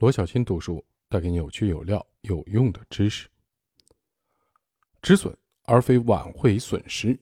[0.00, 3.28] 罗小新读书带给你有趣、有料、有用的知识。
[5.02, 7.20] 止损而非挽回损失。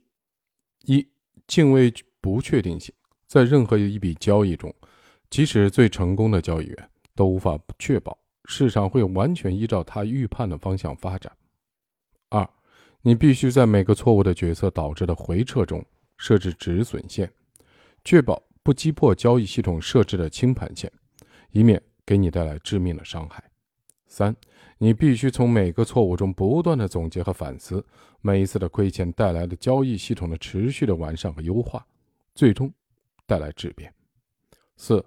[0.84, 1.04] 一、
[1.48, 2.94] 敬畏不确定性，
[3.26, 4.72] 在任何一笔交易中，
[5.28, 11.36] 即使最成功的交易员都无法确保市场会完全依照他预判的方向发展。
[12.28, 12.48] 二、
[13.02, 15.84] 你必须在每个错误的决策导致的回撤中
[16.16, 17.28] 设置止损线，
[18.04, 20.92] 确保不击破交易系统设置的清盘线，
[21.50, 23.44] 以免给你带来致命的伤害。
[24.06, 24.34] 三、
[24.78, 27.84] 你必须从每个错误中不断的总结和反思，
[28.22, 31.86] 每一次的亏欠带来的交易系统的持续的完善和优化，
[32.34, 32.72] 最终
[33.26, 33.92] 带来质变。
[34.78, 35.04] 四、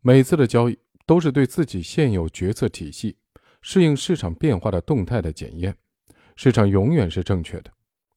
[0.00, 3.16] 每次的交易都是对自己现有决策体系
[3.60, 5.76] 适应市场变化的动态的检验。
[6.36, 7.72] 市场永远是正确的，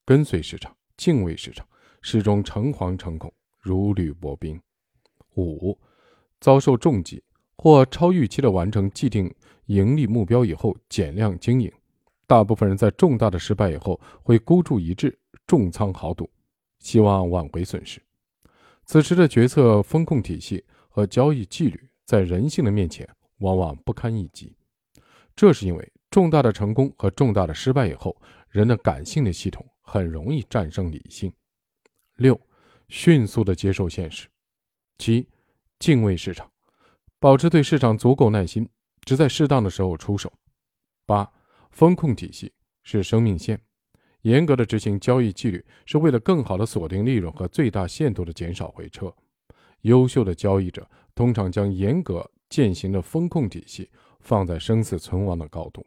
[0.05, 1.67] 跟随市场，敬畏市场，
[2.03, 4.61] 始终诚惶诚恐，如履薄冰。
[5.35, 5.75] 五、
[6.39, 7.23] 遭受重击
[7.61, 9.29] 或超预期的完成既定
[9.65, 11.69] 盈利目标以后，减量经营。
[12.25, 16.29] 大部分人在重大的失败以后会孤注一掷，重仓豪赌，
[16.79, 18.01] 希望挽回损失。
[18.85, 23.05] 此时的决策风控体系和交易纪律在人性的面前
[23.39, 24.55] 往往不堪一击。
[25.35, 25.91] 这是因为。
[26.11, 31.31] 重大的成功和重大的失败以后，人的感性的系统很容易战胜理性。
[32.15, 32.39] 六，
[32.87, 34.27] 迅速的接受现实。
[34.97, 35.27] 七，
[35.77, 36.51] 敬畏市场，
[37.19, 38.67] 保持对市场足够耐心，
[39.01, 40.31] 只在适当的时候出手。
[41.05, 41.29] 八，
[41.71, 43.59] 风控体系是生命线，
[44.21, 49.13] 严格的执行交易纪律是为了更好的锁定利润和最大限度的减少回撤。
[49.81, 53.89] 优秀的交易者通常将严格践行的风控体系
[54.19, 55.85] 放在生死存亡的高度。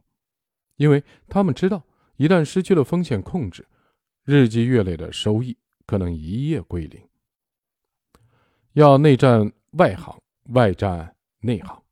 [0.77, 1.83] 因为他们知道，
[2.17, 3.67] 一旦失去了风险控制，
[4.25, 7.03] 日积月累的收益可能一夜归零。
[8.73, 10.19] 要内战外行，
[10.55, 11.12] 外战
[11.43, 11.83] 内行。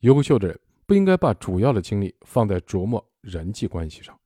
[0.00, 4.16] 优秀的人不应该把主要的精力放在琢磨人际关系上。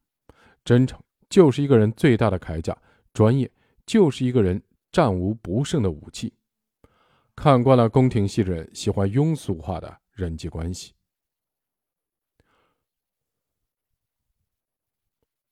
[0.62, 2.76] 真诚就是一个人最大的铠甲，
[3.14, 3.50] 专业
[3.86, 4.62] 就是一个人
[4.92, 6.34] 战无不胜的武器。
[7.34, 10.92] 看惯了宫廷戏的人喜欢庸俗化的人际关系。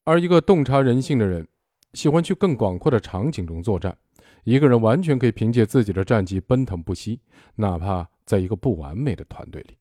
[0.04, 1.46] 而一个洞察人性的人，
[1.94, 3.96] 喜欢去更广阔的场景中作战。
[4.44, 7.20] 一个人完全可以凭借自己的战绩奔腾不息，
[7.56, 9.78] 哪怕在一个不完美的团队里。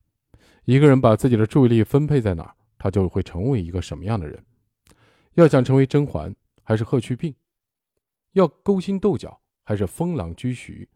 [0.64, 4.42] 一个人把自己的注意力分配在哪儿，他就会成为一个什么样的人。
[5.34, 7.34] 要想成为甄嬛还是霍去病，
[8.32, 10.88] 要勾心斗角还是封狼居胥，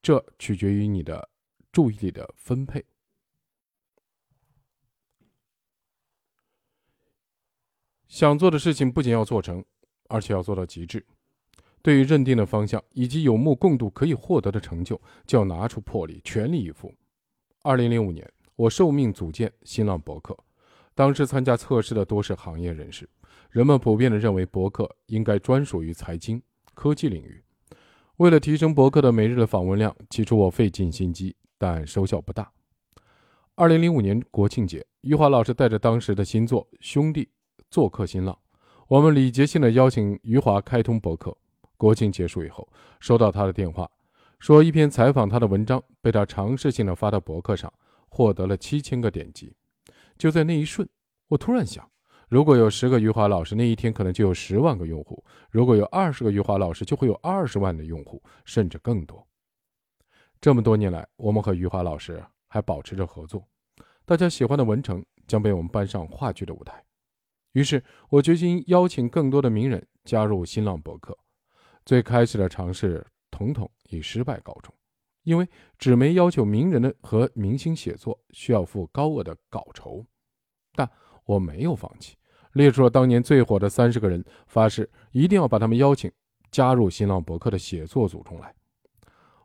[0.00, 1.28] 这取决于你的
[1.70, 2.84] 注意力的分配。
[8.08, 9.64] 想做的事情不仅要做成，
[10.08, 11.06] 而且要做到极致。
[11.82, 16.94] 对于认定的方向以及有目共睹可以获得的成就，就要拿出魄力，全力以赴。
[17.62, 20.36] 二零零五年，我受命组建新浪博客，
[20.94, 23.08] 当时参加测试的多是行业人士，
[23.50, 26.42] 人们普遍的认为博客应该专属于财经、
[26.74, 27.42] 科技领域。
[28.16, 32.50] 为了提升博客的每日的访问量，起初我费尽心机，但收效不大。
[33.54, 37.24] 二零零五年国庆节，余华老师带着当时的新作《兄弟》。
[37.70, 38.36] 做客新浪，
[38.88, 41.36] 我们礼节性的邀请余华开通博客。
[41.80, 42.68] 国庆结束以后，
[43.00, 43.90] 收到他的电话，
[44.38, 47.72] 说一篇采访他的文章被他尝试性的发到博客上，
[48.10, 49.56] 获得了七千个点击。
[50.18, 50.86] 就在那一瞬，
[51.28, 51.90] 我突然想，
[52.28, 59.26] 如果有十个余华老师，那一天可能就有十万个用户；如果有二十个余华老师，就会有二十万的用户，甚至更多。
[60.38, 63.48] 这么多年来，我们和余华老师还保持着合作，
[64.04, 66.84] 大家喜欢的文成将被我们搬上话剧的舞台。
[67.52, 71.16] 于是我决心邀请更多的名人加入新浪博客。
[71.90, 74.72] 最开始的尝试统统以失败告终，
[75.24, 80.06] 因为纸媒要求名人的和明星写作需要付高额的稿酬，
[80.76, 80.88] 但
[81.24, 82.16] 我没有放弃，
[82.52, 86.08] 列出了当年最火的三十个人，发誓一定要把他们邀请
[86.52, 88.54] 加入新浪博客的写作组中来。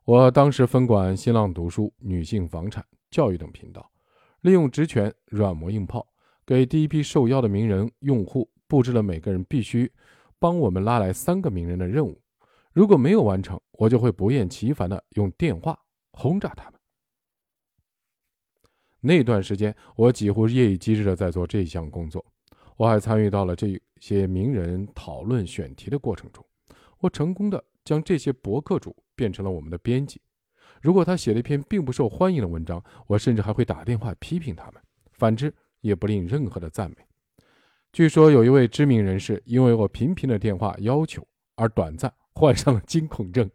[0.03, 3.89] 我当时分管新浪读书、女性、房产、教育等频道，
[4.41, 6.07] 利用职权软磨硬泡。
[6.45, 9.91] 给第一批受邀的名人用户布置了每个人必须
[10.37, 12.21] 帮我们拉来三个名人的任务，
[12.75, 15.79] 如果没有完成，我就会不厌其烦的用电话
[16.11, 16.79] 轰炸他们。
[18.99, 22.25] 那段时间，我几乎夜以继日的在做这项工作，
[22.75, 26.45] 我还参与到了这些名人讨论选题的过程中。
[26.99, 30.19] 我成功的将这些博客主变成了我们的编辑。
[30.81, 34.81] 如果他写了一篇并不受欢迎的文章，我甚至还会打电话批评他们。
[35.13, 35.51] 反之。
[35.81, 36.97] 也不吝任何的赞美。
[37.93, 41.23] 据说有一位知名人士因为我频频的电话要求
[41.53, 43.49] 而短暂患上了惊恐症，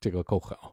[0.00, 0.72] 这个够狠啊！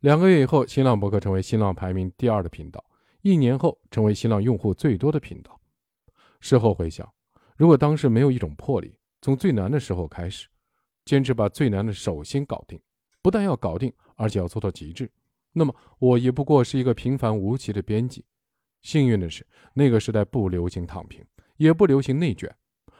[0.00, 2.84] 两个月以后，新浪博客成为新浪排名第二的频道，
[3.22, 5.58] 一年后成为新浪用户最多的频道。
[6.38, 7.10] 事后回想，
[7.56, 10.48] 如果当时没有一种魄力，从最难的时候开始，
[11.06, 12.78] 坚持把最难的首先搞定，
[13.22, 15.10] 不但要搞定，而且要做到极致，
[15.54, 18.26] 那么我也不过是一个平凡无奇的编辑。
[18.82, 21.24] 幸运的是，那个时代不流行躺平，
[21.56, 22.54] 也不流行内卷，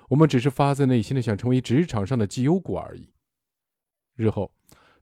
[0.09, 3.13] 我们只是发自内心的想成为职场上的绩优股而已。
[4.21, 4.53] 日后，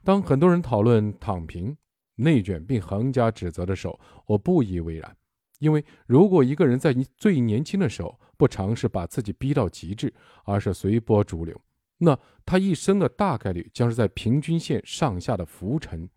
[0.05, 1.77] 当很多人讨论躺平、
[2.15, 5.17] 内卷并横加指责的时候，我不以为然，
[5.59, 11.61] 因为如果一个人在你最年轻的时候不尝试把自己逼到极致，而是随波逐流，
[11.99, 12.17] 那
[12.47, 16.09] 他一生的大概率将是在平均线上下的浮沉。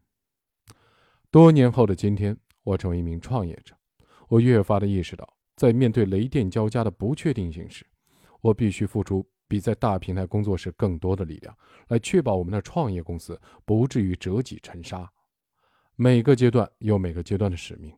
[1.32, 3.74] 多年后的今天，我成为一名创业者，
[4.28, 7.84] 我越发的意识到，在面对雷电交加的不确定性时，
[8.42, 9.26] 我必须付出。
[9.52, 11.54] 比在大平台工作时更多的力量，
[11.90, 15.12] 来确保我们的创业公司不至于折戟沉沙。
[15.98, 17.94] 每个阶段有每个阶段的使命，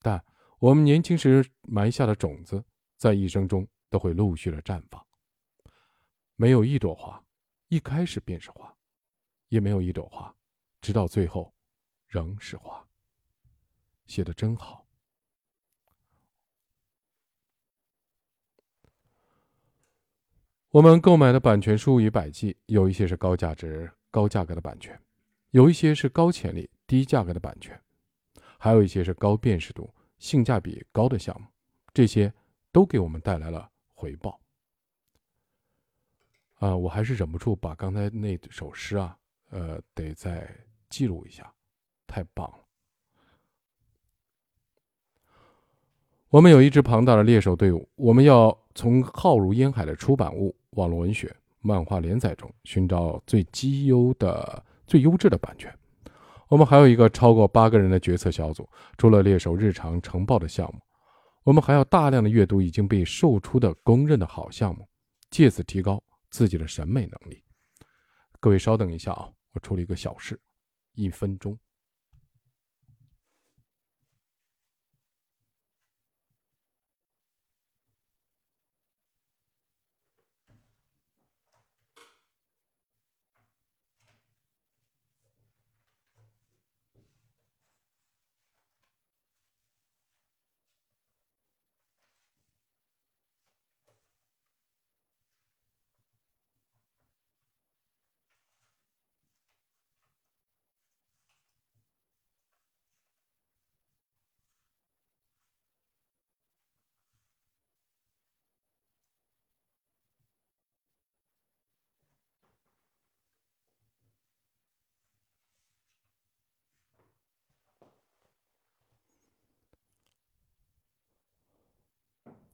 [0.00, 0.24] 但
[0.60, 2.64] 我们年轻时埋下的种子，
[2.96, 5.04] 在一生中都会陆续的绽放。
[6.36, 7.20] 没有一朵花
[7.66, 8.72] 一开始便是花，
[9.48, 10.32] 也没有一朵花
[10.80, 11.52] 直到最后
[12.06, 12.86] 仍是花。
[14.06, 14.81] 写的真好。
[20.72, 24.98] 我们购买的版权数以百计，有一些是高价值、高价格的版权，
[25.50, 27.78] 有一些是高潜力、低价格的版权，
[28.56, 31.46] 还有一些是高辨识度、性价比高的项目，
[31.92, 32.32] 这些
[32.72, 34.40] 都给我们带来了回报。
[36.54, 39.14] 啊，我还是忍不住把刚才那首诗啊，
[39.50, 40.50] 呃，得再
[40.88, 41.52] 记录一下，
[42.06, 42.61] 太棒了。
[46.32, 50.56] 我们有一支庞大的猎手队伍，我们要从浩如烟海的出版物。
[50.70, 51.30] 网络文学、
[51.60, 55.70] 漫画连载中寻找最基优的、最优质的版权。
[56.48, 58.66] 我们还有一个超过八个人的决策小组。
[58.96, 60.80] 除了猎手日常呈报的项目，
[61.42, 64.88] 我们还要大量的阅读已经被售出的公认的好项目，
[65.28, 67.44] 借此提高自己的审美能力。
[68.40, 70.40] 各位稍等一下啊，我处理一个小事，
[70.94, 71.54] 一分钟。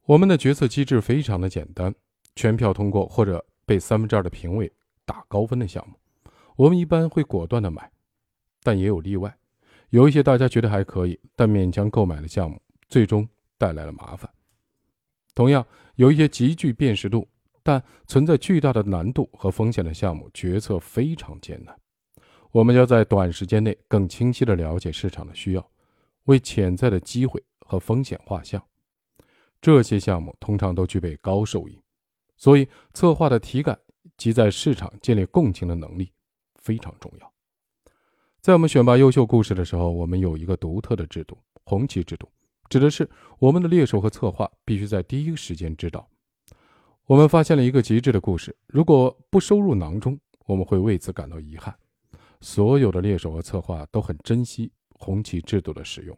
[0.08, 1.94] 我们的决策机制非常的简单，
[2.34, 4.72] 全票通过或者被三分之二的评委
[5.04, 5.94] 打高分的项目，
[6.56, 7.92] 我们一般会果断的买，
[8.62, 9.36] 但也有例外，
[9.90, 12.58] 有一些大家觉得还可以，但勉强购买的项目，
[12.88, 13.28] 最终
[13.58, 14.30] 带来了麻烦。
[15.34, 15.66] 同样，
[15.96, 17.28] 有一些极具辨识度，
[17.62, 21.78] 但存在巨大的难度和风险的项目，决策非常艰难。
[22.50, 25.70] 我们要在短时间内更清晰的了解市场的需要，
[26.24, 28.64] 为潜在的机会和风险画像。
[29.60, 31.80] 这些项目通常都具备高收益，
[32.36, 33.78] 所以策划的体感
[34.16, 36.12] 及在市场建立共情的能力
[36.56, 37.32] 非常重要。
[38.40, 42.30] 在我们选拔优秀故事的时候，我们有一个独特的制度——红旗制度，
[42.68, 46.08] 指的是我们的猎手和策划必须在第一时间知道。
[47.04, 51.74] 我们发现了一个极致的故事，如果不收入囊中，我们会为此感到遗憾。
[52.40, 56.16] 所有的猎手和策划都很珍惜红旗制度的使用。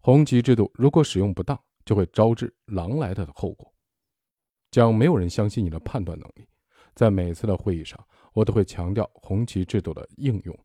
[0.00, 3.72] 红旗制度如果使用不当，就会招致狼来的后果，
[4.70, 6.46] 将没有人相信你的判断能力。
[6.94, 7.98] 在每次的会议上，
[8.32, 10.58] 我都会强调红旗制度的应用，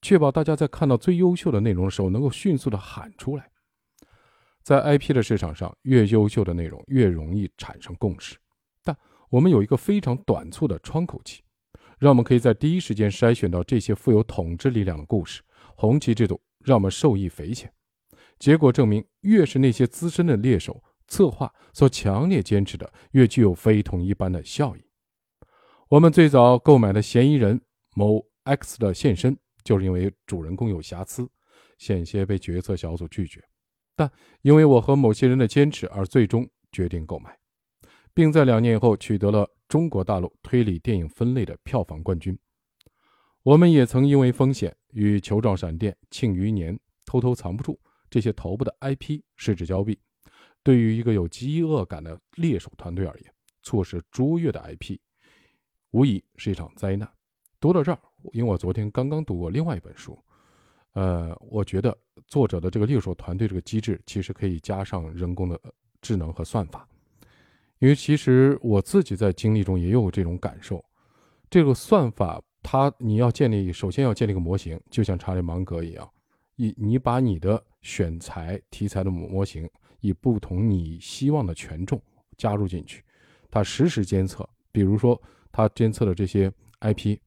[0.00, 3.50] 确保大家在看到最优秀的内容的时候，能够迅速的喊出来。
[4.62, 8.36] 在 IP 的市场上，越优秀的内容越容易产生共识，
[8.82, 8.96] 但
[9.30, 11.42] 我们有一个非常短促的窗口期，
[11.98, 15.42] 让我们可以在第一时间筛选到这些富有统治力量的故事。
[15.74, 17.72] 红旗制度让我们受益匪浅。
[18.38, 24.84] 结果证明，越是那些资深的猎手策划所强烈坚持的，越具有非同一般的效益。
[25.88, 27.60] 我们最早购买的嫌疑人
[27.94, 31.28] 某 X 的现身，就是因为主人公有瑕疵，
[31.78, 33.42] 险些被决策小组拒绝，
[33.96, 34.10] 但
[34.42, 37.36] 因为我和某些人的坚持而最终决定购买，
[38.14, 42.38] 并在两年以后取得了中国大陆推理电影分类的票房冠军。
[43.42, 47.80] 我们也曾因为风险与球状闪电、庆余年、偷偷藏不住。
[48.10, 49.98] 这些头部的 IP 失之交臂。
[50.62, 54.98] 对于一个有饥饿感的猎手团队而言，错失卓越的 IP，
[55.92, 57.08] 无疑是一场灾难。
[57.60, 57.98] 读到这儿，
[58.32, 60.18] 因为我昨天刚刚读过另外一本书，
[60.92, 61.96] 呃，我觉得
[62.26, 65.58] 作者的这个猎手团队这个机制其实可以加上人工的
[66.02, 66.86] 智能和算法，
[67.78, 70.84] 因为其实我自己在经历中也有这种感受。
[71.48, 76.08] 这个算法，它你要建立，首先要建立一个模型，就像查理芒格一样，
[76.56, 79.68] 你你把你的选材题材的模模型。
[80.00, 82.00] 以不同你希望的权重
[82.36, 83.02] 加入进去，
[83.50, 85.20] 它实时监测，比如说
[85.50, 86.48] 它监测的这些
[86.82, 87.18] IP，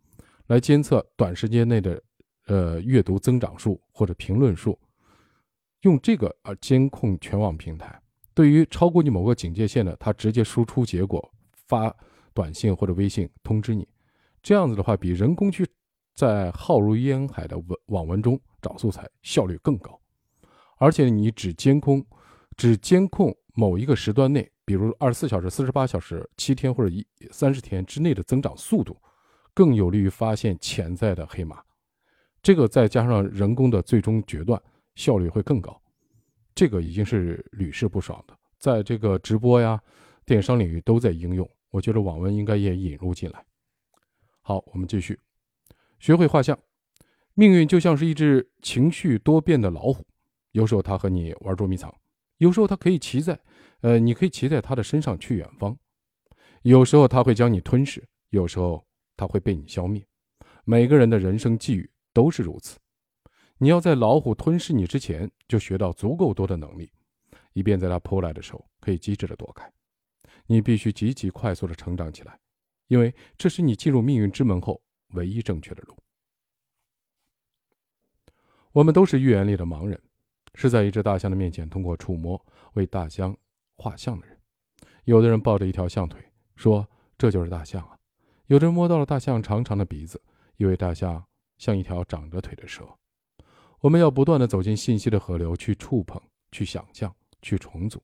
[0.48, 2.02] 来监测短时间内的
[2.46, 4.80] 呃阅读增长数或者评论数，
[5.82, 8.02] 用这个而监控全网平台。
[8.34, 11.30] 对于超过你某个警戒线的，它直接输出结果，
[11.68, 11.94] 发
[12.34, 13.86] 短信或者微信通知你。
[14.42, 15.68] 这样子的话，比人工去
[16.16, 20.01] 在浩如烟海的文网文中找素材效率更高，
[20.82, 22.04] 而且你只监控。
[22.58, 28.96] 只监控某一个时段内，比如二十四小时、四十八小时、七天或者一三十天之内的增长速度，
[29.54, 31.64] 更有利于发现潜在的黑马。
[32.44, 34.62] 这个再加上人工的最终决断，
[34.96, 35.82] 效率会更高。
[36.54, 39.82] 这个已经是屡试不爽的，在这个直播呀、
[40.26, 41.50] 电商领域都在应用。
[41.72, 43.44] 我觉得网文应该也引入进来。
[44.42, 45.18] 好，我们继续，
[46.00, 46.60] 学会画像。
[47.34, 50.06] 命运就像是一只情绪多变的老虎，
[50.52, 51.94] 有时候他和你玩捉迷藏。
[52.38, 53.40] 有时候他可以骑在，
[53.82, 55.76] 呃，你可以骑在他的身上去远方；
[56.64, 58.84] 有时候他会将你吞噬；有时候
[59.16, 60.04] 他会被你消灭。
[60.64, 62.80] 每个人的人生际遇都是如此。
[63.58, 66.92] 你要在老虎吞噬你之前就学到足够多的能力，
[67.54, 69.72] 以便在它扑来的时候可以机智的躲开。
[70.48, 72.40] 你必须极其快速的成长起来，
[72.88, 74.82] 因为这是你进入命运之门后
[75.14, 75.96] 唯一正确的路。
[78.72, 80.02] 我们都是寓言里的盲人。
[80.56, 82.44] 是在一只大象的面前，通过触摸
[82.74, 83.36] 为大象
[83.78, 84.38] 画像的人。
[85.06, 86.22] 有的人抱着一条象腿，
[86.56, 87.98] 说这就是大象啊；
[88.48, 90.22] 有的人摸到了大象长长的鼻子，
[90.58, 91.24] 以为大象
[91.58, 92.84] 像一条长着腿的蛇。
[93.80, 98.02] 我们要不断地走进信息的河流，去触碰，去想象，去重组。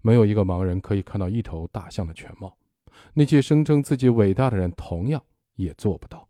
[0.00, 2.56] 没有一个盲人可以看到一头大象的全貌。
[3.14, 5.20] 那些声称自己伟大的人，同样
[5.56, 6.27] 也做不到。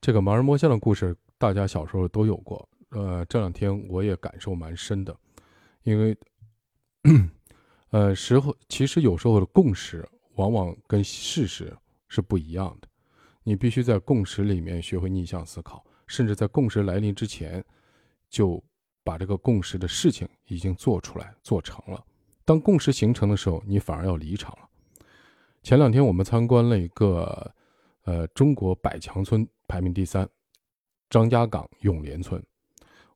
[0.00, 2.66] 这个盲人摸象的故事，大家小时候都有过。
[2.90, 5.14] 呃，这两天我也感受蛮深的，
[5.82, 6.16] 因为，
[7.90, 11.76] 呃，时候其实有时候的共识往往跟事实
[12.08, 12.88] 是不一样的。
[13.42, 17.62] 你必须在共识里面学会逆向思考，甚至在共识来临之前，
[18.28, 18.62] 就
[19.04, 22.02] 把这个共识的事情已经做出来做成了。
[22.44, 24.68] 当共识形成的时候，你反而要离场了。
[25.62, 27.54] 前两天我们参观了一个，
[28.04, 29.46] 呃，中国百强村。
[29.68, 30.28] 排名第三，
[31.08, 32.44] 张家港永联村，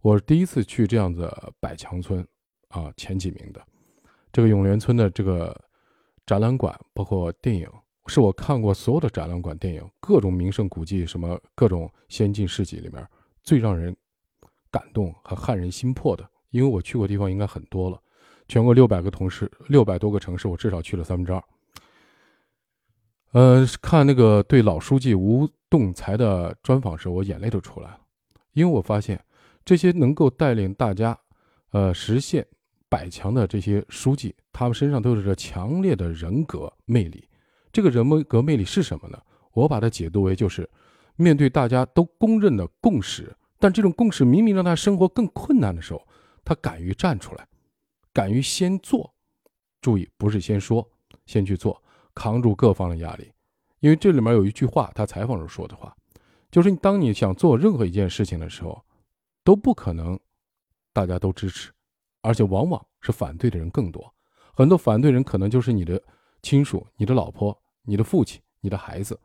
[0.03, 2.25] 我第一次去这样的百强村
[2.69, 3.61] 啊，前几名的。
[4.33, 5.53] 这个永联村的这个
[6.25, 7.69] 展览馆，包括电影，
[8.07, 13.05] 是我看过所有的展览馆、电影，各种名胜古迹、什么各种先进事迹里面
[13.43, 13.97] 最让人
[14.71, 16.25] 感动和撼人心魄的。
[16.51, 18.01] 因为我去过地方应该很多了，
[18.47, 21.43] 全国六百个同事，六百多个城市，我至少去了三分之二。
[23.35, 27.99] 呃，看那个对老书记吴栋才的专访时，我眼泪都出来了，
[28.53, 29.21] 因为我发现
[29.65, 31.19] 这些能够带领大家，
[31.73, 32.47] 呃，实现
[32.89, 37.29] 百强的这些书记，他们身上都有着强烈的人格魅力。
[37.73, 39.21] 这个人格魅力是什么呢？
[39.53, 40.71] 我把它解读为就是，
[41.17, 46.07] 面对大家都公认的共识，但这种共识明明让他生活更困难的时候，
[46.45, 47.45] 他敢于站出来，
[48.13, 49.13] 敢于先做。
[49.81, 50.89] 注意，不是先说，
[51.27, 51.83] 先去做。
[52.15, 53.33] 扛住各方的压力，
[53.81, 55.95] 因为这里面有一句话，他采访时说的话，
[56.51, 58.85] 就是当你想做任何一件事情的时候，
[59.43, 60.19] 都不可能
[60.93, 61.73] 大家都支持，
[62.23, 64.15] 而且往往是反对的人更多。
[64.55, 66.01] 很多反对人可能就是你的
[66.41, 69.19] 亲属、你的老婆、你的父亲、你的孩子，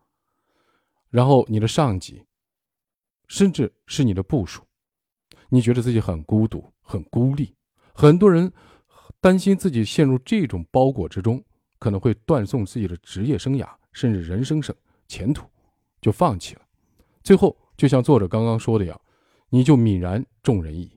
[1.09, 2.25] 然后你的上级，
[3.27, 4.63] 甚至是你的部属。
[5.49, 7.55] 你觉得自己很孤独、很孤立，
[7.93, 8.51] 很多人
[9.21, 11.43] 担心自己陷入这种包裹之中。
[11.79, 14.75] 可能会断送自己的职业生涯，甚至人生生
[15.07, 15.47] 前途，
[16.01, 16.61] 就放弃了。
[17.23, 18.99] 最后，就像作者刚刚说的样，
[19.49, 20.91] 你就泯然众人矣。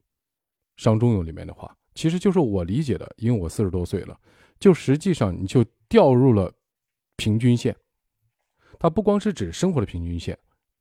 [0.76, 4.18] 伤中有里面的话，其实就是我理解的，因为我四十多岁了，
[4.58, 6.52] 就实际上你就掉入了
[7.16, 7.76] 平均线。
[8.78, 10.36] 它不光是指生活的平均线、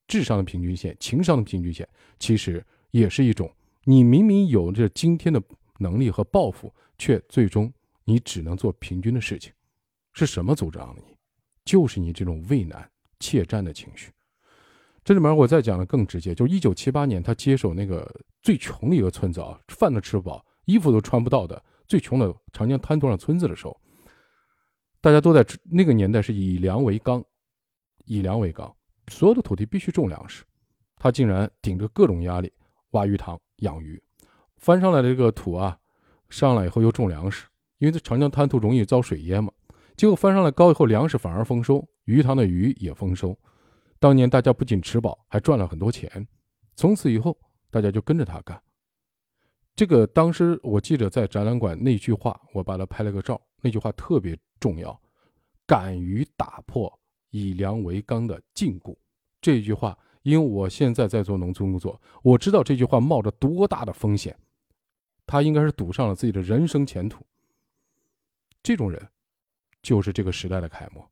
[0.08, 3.54] 智商的平均线、情商的平均线，其实也是一种
[3.84, 5.42] 你明明有着今天的
[5.78, 7.72] 能力和抱负，却最终
[8.06, 9.54] 你只能做平均的事情。
[10.14, 11.16] 是什么阻挡了你？
[11.64, 12.90] 就是你这种畏难
[13.20, 14.12] 怯战的情绪。
[15.04, 18.08] 这里面我再讲的更直接，就是一九七八年他接手那个
[18.42, 23.76] 最穷的一个村子啊，饭都吃不饱，衣服都穿不到的最穷的长江滩头上村子的时候，
[25.02, 27.24] 大家都在那个年代是以粮为纲，
[28.06, 28.72] 以粮为纲，
[29.08, 30.44] 所有的土地必须种粮食，
[30.98, 32.52] 他竟然顶着各种压力
[32.92, 34.02] 挖鱼塘养鱼，
[34.58, 35.78] 翻上来的这个土啊，
[36.30, 37.48] 上来以后又种粮食，
[37.80, 39.52] 因为这长江滩涂容易遭水淹嘛。
[40.02, 43.38] 结果翻上来高以后，粮食反而丰收，鱼塘的鱼也丰收。
[44.00, 46.28] 当年大家不仅吃饱，还赚了很多钱。
[46.76, 47.38] 从此以后，
[47.70, 48.60] 大家就跟着他干。
[49.76, 53.40] 这个当时我记得在展览馆那句话，我把它拍了个照。
[53.62, 55.00] 那句话特别重要，
[55.68, 56.92] 敢于打破
[57.30, 58.98] 以粮为纲的禁锢。
[59.40, 64.36] 这句话，因为我现在在做农村工作，我知道这句话冒着多大的风险。
[65.28, 67.24] 他应该是赌上了自己的人生前途。
[68.64, 69.08] 这种人。
[69.82, 71.10] 就是这个时代的楷模，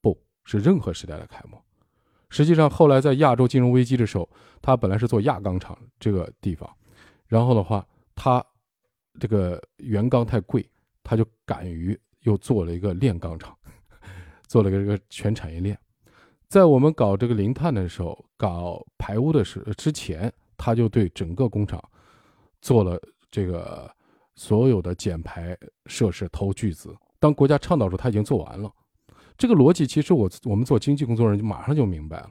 [0.00, 1.62] 不是任何时代的楷模。
[2.28, 4.28] 实际上，后来在亚洲金融危机的时候，
[4.62, 6.68] 他本来是做轧钢厂这个地方，
[7.26, 8.44] 然后的话，他
[9.18, 10.64] 这个原钢太贵，
[11.02, 13.56] 他就敢于又做了一个炼钢厂，
[14.46, 15.76] 做了个这个全产业链。
[16.46, 21.82] 在我们搞这个零碳的时候，搞排污的时之前，他就对整个工厂
[22.60, 23.00] 做了
[23.30, 23.92] 这个
[24.36, 26.96] 所有的减排设施投巨资。
[27.20, 28.72] 当国家倡导说他已经做完了，
[29.36, 32.30] 这个逻辑其实我我们做经济工作人就马上就明白了。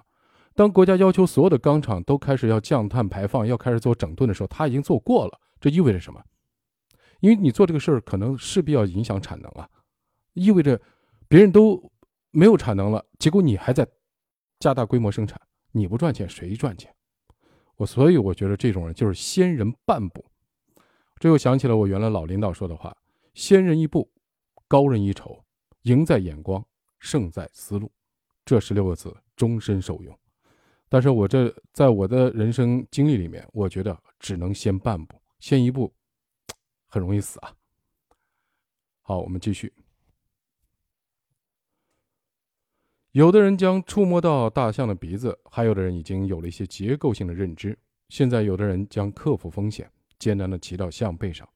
[0.55, 5.39] 当国家要求所有的钢厂都开始要降碳排放，要开始做整顿的时候，他已经做过了。
[5.61, 6.21] 这意味着什么？
[7.21, 9.69] 因为你做这个事儿，可能势必要影响产能啊，
[10.33, 10.81] 意味着
[11.27, 11.81] 别人都
[12.31, 13.87] 没有产能了，结果你还在
[14.59, 15.39] 加大规模生产，
[15.71, 16.93] 你不赚钱谁赚钱？
[17.77, 20.25] 我所以我觉得这种人就是先人半步。
[21.19, 22.95] 这又想起了我原来老领导说的话：
[23.33, 24.09] 先人一步。
[24.69, 25.43] 高人一筹，
[25.81, 26.63] 赢在眼光，
[26.99, 27.91] 胜在思路，
[28.45, 30.17] 这十六个字终身受用。
[30.87, 35.91] 但是我这在我的人生经历里面，我觉得只能先半步，先一步，
[36.85, 37.51] 很容易死啊。
[39.01, 39.73] 好，我们继续。
[43.13, 47.75] 有的人将触摸到大象的鼻子，还有的人已经有了一些结构性的认知。
[48.09, 51.49] 现在，有的人将克服风险，艰难的骑到象背上，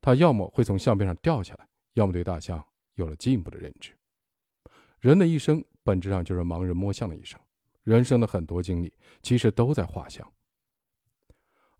[0.00, 1.68] 他要么会从象背上掉下来。
[1.94, 3.92] 要么对大象有了进一步的认知。
[5.00, 7.38] 人的一生本质上就是盲人摸象的一生，
[7.82, 10.30] 人生的很多经历其实都在画像。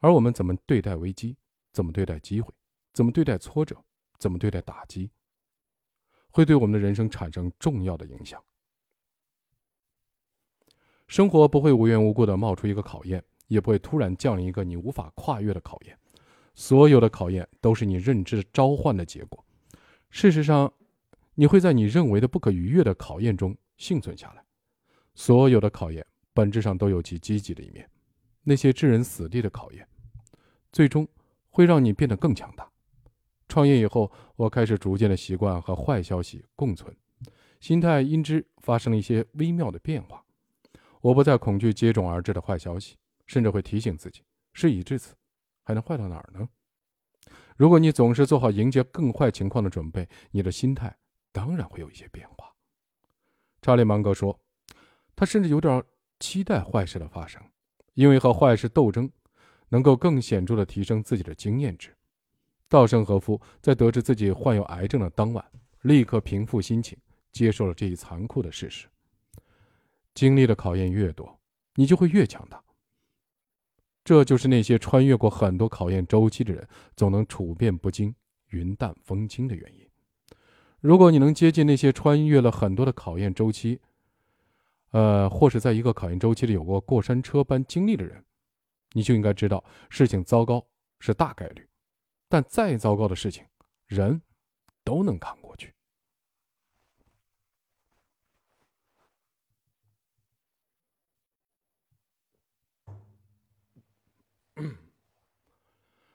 [0.01, 1.37] 而我们怎么对待危机，
[1.73, 2.53] 怎么对待机会，
[2.93, 3.77] 怎么对待挫折，
[4.19, 5.11] 怎么对待打击，
[6.31, 8.43] 会对我们的人生产生重要的影响。
[11.07, 15.97] 生活不会无缘无故的冒出一个考验，也不会突然降临一个你无法跨越的考验。
[16.55, 19.45] 所有的考验都是你认知召唤的结果。
[20.13, 20.71] 事实上，
[21.35, 24.45] 你会在你认为的不可逾越的考验中幸存下来。
[25.15, 27.89] 所有的考验本质上都有其积极的一面。
[28.43, 29.89] 那些置人死地的考验，
[30.71, 31.09] 最终
[31.49, 32.71] 会让你变得更强大。
[33.49, 36.95] 创业以后，我开始逐渐的习惯和坏消息共存，
[37.59, 40.23] 心态因之发生了一些微妙的变化。
[41.01, 42.97] 我不再恐惧接踵而至的坏消息，
[43.27, 44.23] 甚至会提醒自己：
[44.53, 45.15] 事已至此，
[45.63, 46.47] 还能坏到哪儿呢？
[47.63, 50.97] 如果你总是做好迎接更坏情况的准备，你的心态
[51.31, 52.53] 当然会有一些变化。
[53.61, 54.37] 查理芒格说，
[55.15, 55.81] 他甚至有点
[56.19, 57.41] 期待坏事的发生，
[57.95, 59.09] 因为和坏事斗争
[59.69, 61.97] 能够更显著地提升自己的经验值。
[62.69, 65.45] 稻盛和夫在得知自己患有癌症的当晚，
[65.83, 66.99] 立刻平复心情，
[67.31, 68.89] 接受了这一残酷的事实。
[70.15, 71.39] 经历的考验越多，
[71.77, 72.61] 你就会越强大。
[74.05, 78.15] 这就是那些穿越过很多考验周期的人，总能处变不惊、
[78.49, 79.87] 云淡风轻的原因。
[80.81, 83.81] 如果你能接近那些穿越了很多的考验周期，
[84.91, 88.25] 呃，或是在一个考验周期里有过过山车般经历的人，
[88.93, 90.67] 你就应该知道，事情糟糕
[90.99, 91.67] 是大概率，
[92.29, 93.45] 但再糟糕的事情，
[93.87, 94.21] 人
[94.83, 95.72] 都能扛过去。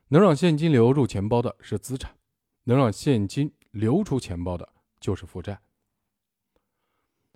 [0.09, 2.15] 能让现金流入钱包的是资产，
[2.63, 4.67] 能让现金流出钱包的
[4.99, 5.61] 就是负债。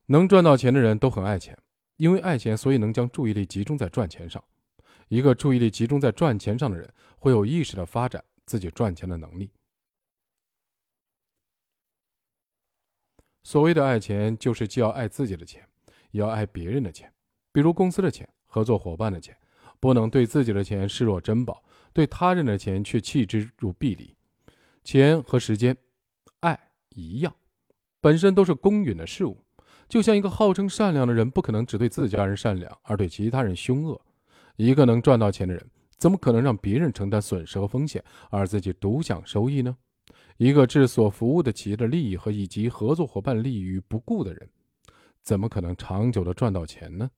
[0.06, 1.58] 能赚到钱的人都很爱钱，
[1.98, 4.44] 因为爱钱，所以能将注意力集中在赚钱上。
[5.10, 9.52] 一个注意力集中在赚钱上的人，会有意识的发展自己赚钱的能力。
[13.44, 15.68] 所谓的爱钱，就是既要爱自己的钱，
[16.12, 17.12] 也要爱别人的钱，
[17.52, 19.38] 比如公司的钱、合作伙伴的钱，
[19.80, 21.62] 不能对自己的钱视若珍宝。
[21.94, 24.16] 对他人的钱却弃之如敝履，
[24.84, 25.76] 钱和时间、
[26.40, 27.36] 爱一样，
[28.00, 29.38] 本身都是公允的事物。
[29.88, 34.00] 就像一个号称善良的人，不可能只对自家人善良，而对其他人凶恶。
[34.56, 39.76] 一个能赚到钱的人，怎么可能让别人承担损失和风险，而自己独享收益呢？
[40.38, 44.50] 一个置所服务的企业的利益和以及合作伙伴利益于不顾的人，
[45.22, 47.12] 怎么可能长久的赚到钱呢？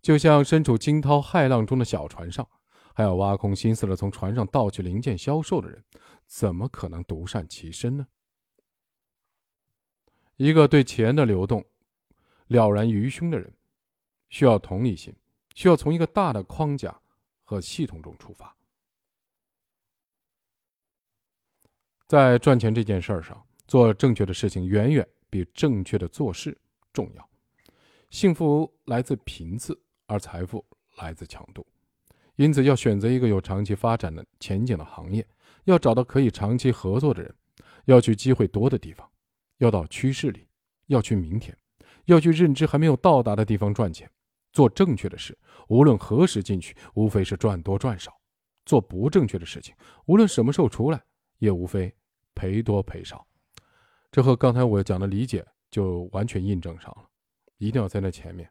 [0.00, 2.46] 就像身处惊涛骇浪中的小船上，
[2.98, 5.84] 还要挖空心思的从船上盗取零件销售的人，
[6.26, 8.04] 怎么可能独善其身呢？
[10.34, 11.64] 一个对钱的流动
[12.48, 13.56] 了然于胸的人，
[14.30, 15.14] 需要同理心，
[15.54, 17.00] 需要从一个大的框架
[17.44, 18.52] 和系统中出发，
[22.08, 26.60] 在赚钱这件事儿上做正确的事情，远远比正确的做事
[26.92, 27.30] 重要。
[28.10, 29.80] 幸福来自频次。
[30.06, 30.64] 而财富
[30.96, 31.64] 来自强度，
[32.38, 35.26] 因此要选择一个有长期发展的前景的行业，
[35.64, 37.34] 要找到可以长期合作的人，
[37.86, 39.04] 要去机会多的地方，
[39.56, 40.46] 要到趋势里，
[40.86, 41.56] 要去明天，
[42.04, 44.08] 要去认知还没有到达的地方赚钱。
[44.52, 45.36] 做正确的事，
[45.68, 48.12] 无论何时进去，无非是赚多赚少；
[48.64, 49.74] 做不正确的事情，
[50.06, 51.02] 无论什么时候出来，
[51.38, 51.92] 也无非
[52.36, 53.26] 赔多赔少。
[54.12, 57.04] 这和刚才我讲的理解就完全印证上了，
[57.56, 58.48] 一定要在那前面。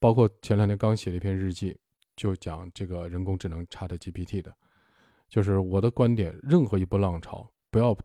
[0.00, 1.78] 包括前两天刚写了一篇日记，
[2.14, 4.54] 就讲这个人工智能 Chat GPT 的，
[5.28, 7.96] 就是我的观点：任何一波浪潮，不要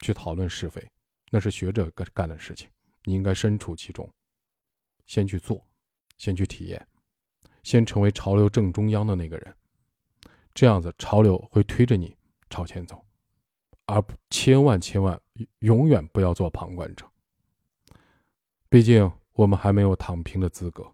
[0.00, 0.86] 去讨论是非，
[1.30, 2.68] 那是学者干干的事情，
[3.04, 4.12] 你应该身处其中，
[5.06, 5.64] 先去做，
[6.18, 6.86] 先去体验，
[7.62, 9.54] 先成为潮流正中央的那个人，
[10.52, 12.16] 这样子潮流会推着你
[12.50, 13.04] 朝前走，
[13.86, 15.20] 而千万千万
[15.60, 17.08] 永远不要做旁观者，
[18.68, 20.92] 毕竟我们还没有躺平的资格。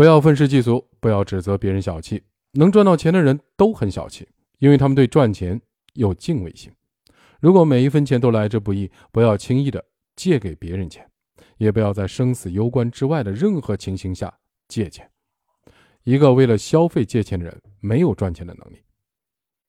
[0.00, 2.22] 不要愤世嫉俗，不要指责别人小气。
[2.52, 4.26] 能赚到钱的人都很小气，
[4.58, 5.60] 因为他们对赚钱
[5.92, 6.72] 有敬畏心。
[7.38, 9.84] 如果每一分钱都来之不易，不要轻易的
[10.16, 11.06] 借给别人钱，
[11.58, 14.32] 也不要在生死攸关之外的任何情形下
[14.68, 15.06] 借钱。
[16.04, 18.82] 一个为了消费借钱的人，没有赚钱的能力，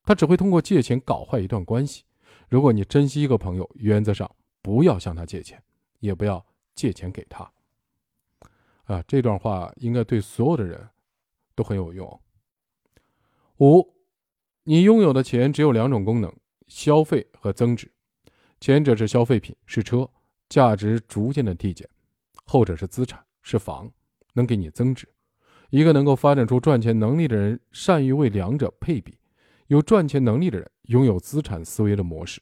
[0.03, 2.05] 他只会通过借钱搞坏一段关系。
[2.47, 5.61] 如果你珍惜一个朋友，原则上不要向他借钱，
[5.99, 7.51] 也不要借钱给他。
[8.91, 10.89] 啊，这段话应该对所有的人
[11.55, 12.21] 都很有用。
[13.59, 13.95] 五，
[14.63, 16.33] 你拥有的钱只有两种功能：
[16.67, 17.89] 消费和增值。
[18.59, 20.09] 前者是消费品，是车，
[20.49, 21.87] 价值逐渐的递减；
[22.45, 23.89] 后者是资产，是房，
[24.33, 25.07] 能给你增值。
[25.69, 29.17] 一个能够发展出赚钱能力的人，善于为两者配比。
[29.67, 32.41] 有赚钱能力的人，拥有资产思维的模式。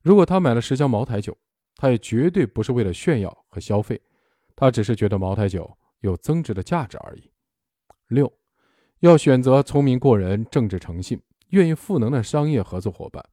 [0.00, 1.36] 如果他买了十箱茅台酒，
[1.76, 4.00] 他也绝对不是为了炫耀和消费。
[4.54, 7.30] 他只是觉得茅台酒有增值的价值而已。
[8.08, 8.32] 六，
[9.00, 13.24] 要选择聪明过人、正直诚信、愿意赋能的商业合作伙伴，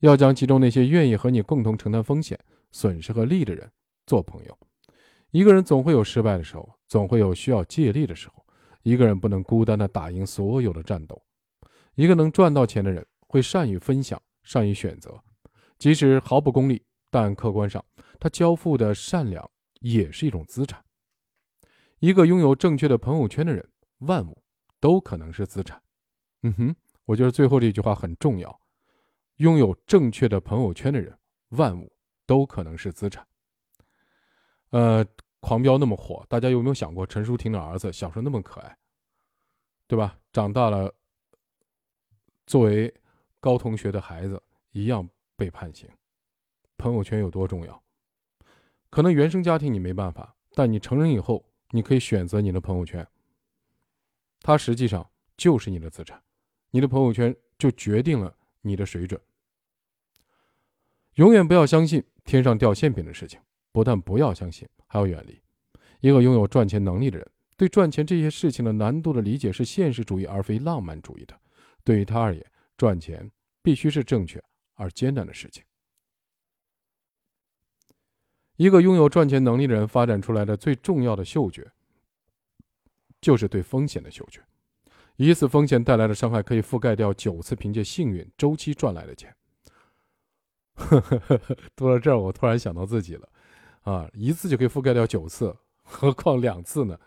[0.00, 2.38] 要将其中那些愿意和你共同承担风险、
[2.72, 3.70] 损失和利的人
[4.06, 4.58] 做朋友。
[5.30, 8.44] 一个人总会有失败的时候，总会有需要借力的时候。
[8.82, 11.20] 一个人不能孤单的打赢所有的战斗。
[11.96, 15.18] 一个能赚到钱的人会善于分享、善于选择，
[15.76, 17.84] 即使毫不功利，但客观上
[18.20, 19.50] 他交付的善良。
[19.80, 20.84] 也是一种资产。
[21.98, 23.66] 一个拥有正确的朋友圈的人，
[23.98, 24.42] 万物
[24.80, 25.82] 都可能是资产。
[26.42, 28.60] 嗯哼，我觉得最后这句话很重要。
[29.36, 31.18] 拥有正确的朋友圈的人，
[31.50, 31.92] 万物
[32.26, 33.26] 都可能是资产。
[34.70, 35.04] 呃，
[35.40, 38.76] 狂飙那么火，大家有没有想过陈淑婷的儿子小时候那么可爱，
[39.86, 40.18] 对吧？
[40.32, 40.94] 长大了，
[42.46, 42.92] 作为
[43.40, 45.88] 高同学的孩子一样被判刑。
[46.76, 47.82] 朋友圈有多重要？
[48.96, 53.06] 可能原生家庭你没办法，但你成人以后，你可以选择你的朋友圈。
[54.40, 55.06] 它实际上
[55.36, 56.18] 就是你的资产，
[56.70, 59.20] 你的朋友圈就决定了你的水准。
[61.16, 63.38] 永远不要相信天上掉馅饼的事情，
[63.70, 65.38] 不但不要相信，还要远离。
[66.00, 71.38] 一个拥有赚钱能力的人，对赚钱这些事情的难度的理解是现实主义而非浪漫主义的。
[71.84, 72.42] 对于他而言，
[72.78, 73.30] 赚钱
[73.60, 75.62] 必须是正确而艰难的事情。
[78.56, 81.70] 一个拥有赚钱能力的人发展出来的最重要的嗅觉，
[83.20, 84.40] 就是对风险的嗅觉。
[85.16, 89.34] 一次风险带来的伤害可以覆盖掉九次凭借幸运周期赚来的钱。
[91.74, 93.28] 读到这儿，我突然想到自己了，
[93.82, 96.98] 啊，一次就可以覆盖掉九次，何况两次呢？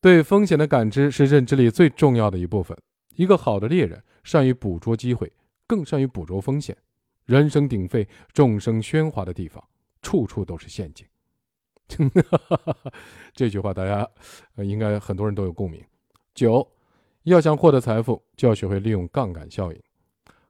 [0.00, 2.74] 对风险的感知是认知里最重要的一部分。
[3.16, 5.30] 一个好的猎人善于捕捉机会，
[5.66, 6.74] 更善于捕捉风险。
[7.26, 9.62] 人声鼎沸、众声喧哗的地方。
[10.02, 11.06] 处处都是陷阱，
[13.34, 14.08] 这句话大家
[14.56, 15.84] 应该很多人都有共鸣。
[16.34, 16.66] 九，
[17.24, 19.82] 要想获得财富，就要学会利用杠杆效应。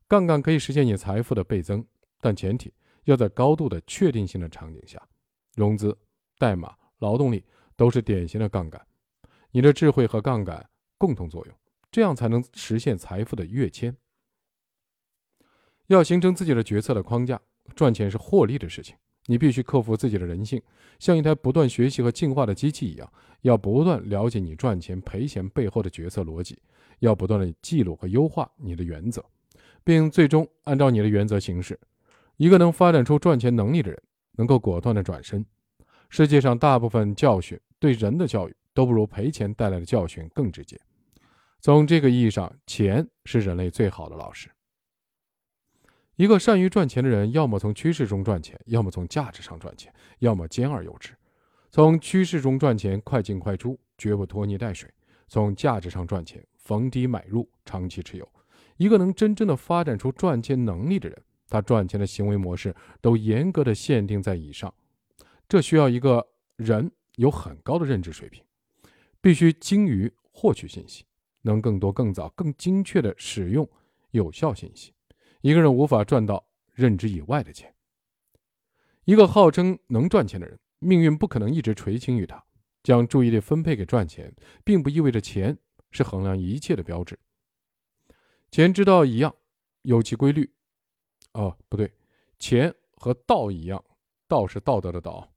[0.07, 1.85] 杠杆可以实现你财富的倍增，
[2.21, 2.73] 但前提
[3.05, 5.01] 要在高度的确定性的场景下，
[5.55, 5.97] 融资、
[6.39, 7.45] 代码、劳动力
[7.77, 8.85] 都是典型的杠杆。
[9.51, 11.55] 你的智慧和杠杆共同作用，
[11.91, 13.97] 这样才能实现财富的跃迁。
[15.89, 17.41] 要形成自己的决策的框架，
[17.75, 18.97] 赚钱是获利的事情。
[19.31, 20.61] 你必须克服自己的人性，
[20.99, 23.09] 像一台不断学习和进化的机器一样，
[23.43, 26.59] 要不断了解你赚钱赔钱背后的决策逻辑，
[26.99, 29.25] 要不断的记录和优化你的原则，
[29.85, 31.79] 并最终按照你的原则行事。
[32.39, 35.47] 一个能发展出赚钱能力的人，能够果断的转身。
[36.09, 40.77] 世界上大部分教训对人的教育，都不如赔钱带来的教训更直接。
[41.61, 44.51] 从这个意义上，钱是人类最好的老师。
[46.21, 51.15] 一个善于赚钱的人，要么从趋势中赚钱，要么从价值上赚钱，要么兼而有之。
[51.71, 54.87] 从趋势中赚钱，快进快出，绝不拖泥带水；
[55.29, 58.29] 从价值上赚钱，逢低买入，长期持有。
[58.77, 64.75] 一个能真正的发展出赚钱能力的人，他赚钱的行为模式都严格的限定在以上。
[65.49, 68.45] 这需要一个人有很高的认知水平，
[69.23, 71.07] 必须精于获取信息，
[71.41, 73.67] 能更多、更早、更精确的使用
[74.11, 74.93] 有效信息。
[75.41, 77.75] 一个人无法赚到认知以外的钱。
[79.05, 82.43] 一个号称能赚钱的人，命运不可能一直垂青于他。
[82.83, 85.57] 将注意力分配给赚钱，并不意味着钱
[85.91, 87.19] 是衡量一切的标志。
[88.51, 89.35] 钱之道一样，
[89.83, 90.51] 有其规律。
[91.33, 91.93] 哦，不对，
[92.39, 93.85] 钱和道一样，
[94.27, 95.31] 道是道德的道，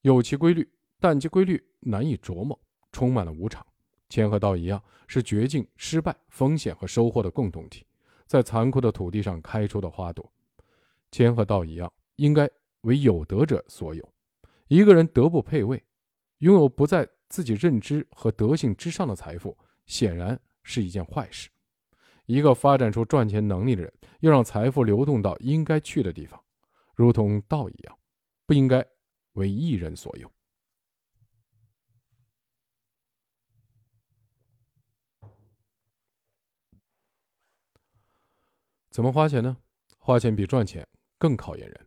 [0.00, 3.64] 有其规律，但其规律难以琢磨，充满了无常。
[4.08, 7.86] 钱和道一样，是绝境、失败、风险和收获的共同体。
[8.28, 10.30] 在残酷的土地上开出的花朵，
[11.10, 12.48] 钱和道一样，应该
[12.82, 14.06] 为有德者所有。
[14.68, 15.82] 一个人德不配位，
[16.38, 21.48] 拥有不在自己认知和德性之上的财富，显然是一件坏事。
[22.26, 26.38] 一个发展出赚钱能力的人，要让财富流动到应该去的地方，
[26.94, 27.98] 如同道一样，
[28.44, 28.86] 不应该
[29.32, 30.30] 为一人所有。
[38.98, 39.56] 怎么花钱呢？
[39.96, 40.84] 花钱比赚钱
[41.18, 41.86] 更考验人。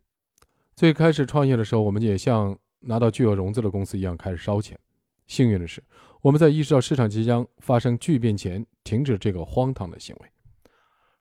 [0.74, 4.80] 最开始创业的时候，我们也像拿到巨额融资的公司一样开始烧钱。
[5.26, 5.84] 幸运的是，
[6.22, 10.32] 我们在意识到市场即将发生巨变前，停止这个荒唐的行为。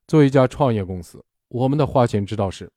[0.07, 2.71] 作为一家创业公司，我们的花钱之道是：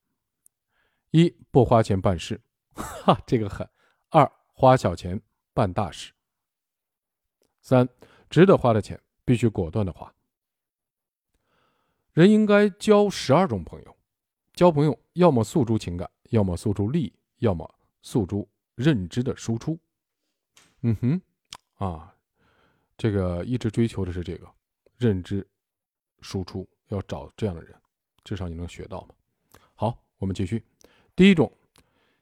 [1.13, 2.41] 一不花钱办事，
[2.75, 3.65] 哈，这个狠；
[4.11, 5.21] 二花小钱
[5.53, 6.11] 办大事；
[7.63, 7.89] 三
[8.29, 10.13] 值得花的钱必须果断的花。
[12.15, 13.97] 人应该交十二种朋友，
[14.55, 17.69] 交朋友要么诉诸情感，要么诉诸利益，要么
[18.03, 19.77] 诉诸认知的输出。
[20.83, 21.21] 嗯哼，
[21.75, 22.15] 啊，
[22.97, 24.47] 这个一直追求的是这个
[24.97, 25.45] 认知
[26.21, 27.75] 输出，要找这样的人，
[28.23, 29.09] 至少你能学到嘛。
[29.75, 30.63] 好，我们继续。
[31.17, 31.53] 第一种，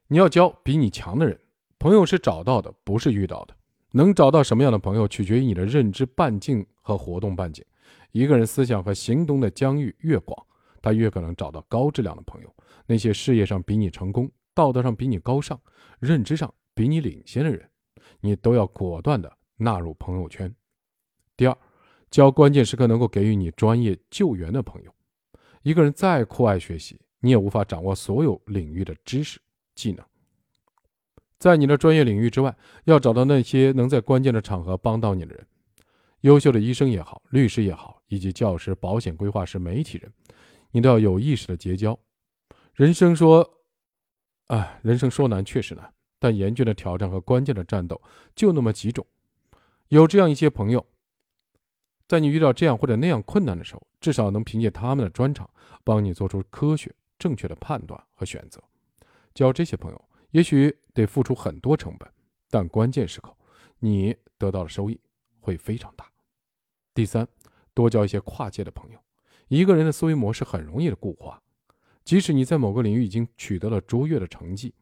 [0.07, 1.39] 你要交比你强的人。
[1.79, 3.55] 朋友是找到的，不是遇到的。
[3.91, 7.63] 能找到什么样的朋友，取决于你的认知半径和活动半径。
[8.12, 10.47] 一个人思想和行动的疆域越广，
[10.81, 12.55] 他越可能找到高质量的朋友。
[12.87, 15.61] 那些事业上比你成功、道德上比你高尚、
[16.01, 17.68] 认知上比你领先的人，
[18.21, 20.55] 你都要果断地纳入朋友圈。
[21.37, 21.57] 第二，
[22.11, 24.95] 交关键时刻能够给予你专业救援的朋友。
[25.62, 29.40] 一个人再酷爱学习，你也无法掌握所有领域的知识
[29.75, 30.05] 技能。
[31.38, 35.47] 在你的专业领域之外，要找到那些能在关键的场合帮到你的人。
[36.23, 40.13] 优秀的医生也好，律师也好，以及教师、保险规划师、媒体人，
[40.71, 41.99] 你都要有意识的结交。
[42.75, 43.59] 人生说，
[44.47, 48.01] 啊，人生说难确实难，但严峻的挑战和关键的战斗
[48.37, 49.05] 就那么几种。
[49.89, 50.87] 有这样一些朋友，
[52.07, 55.51] 在你遇到这样或者那样困难的时候，至少能凭借他们的专长，
[55.83, 58.63] 帮你做出科学正确的判断和选择。
[59.35, 62.09] 交这些朋友，也许得付出很多成本，
[62.49, 63.37] 但关键时刻，
[63.81, 65.01] 你得到的收益
[65.41, 66.12] 会非常大。
[66.95, 67.27] 第三，
[67.73, 68.99] 多交一些跨界的朋友。
[69.49, 71.43] 一个人的思维模式很容易的固化，
[72.05, 74.75] 即使你在某个领域已经取得了卓越的成绩。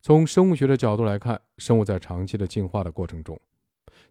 [0.00, 3.40] 从生物学的角度来看，生物在长期的进化的过程中，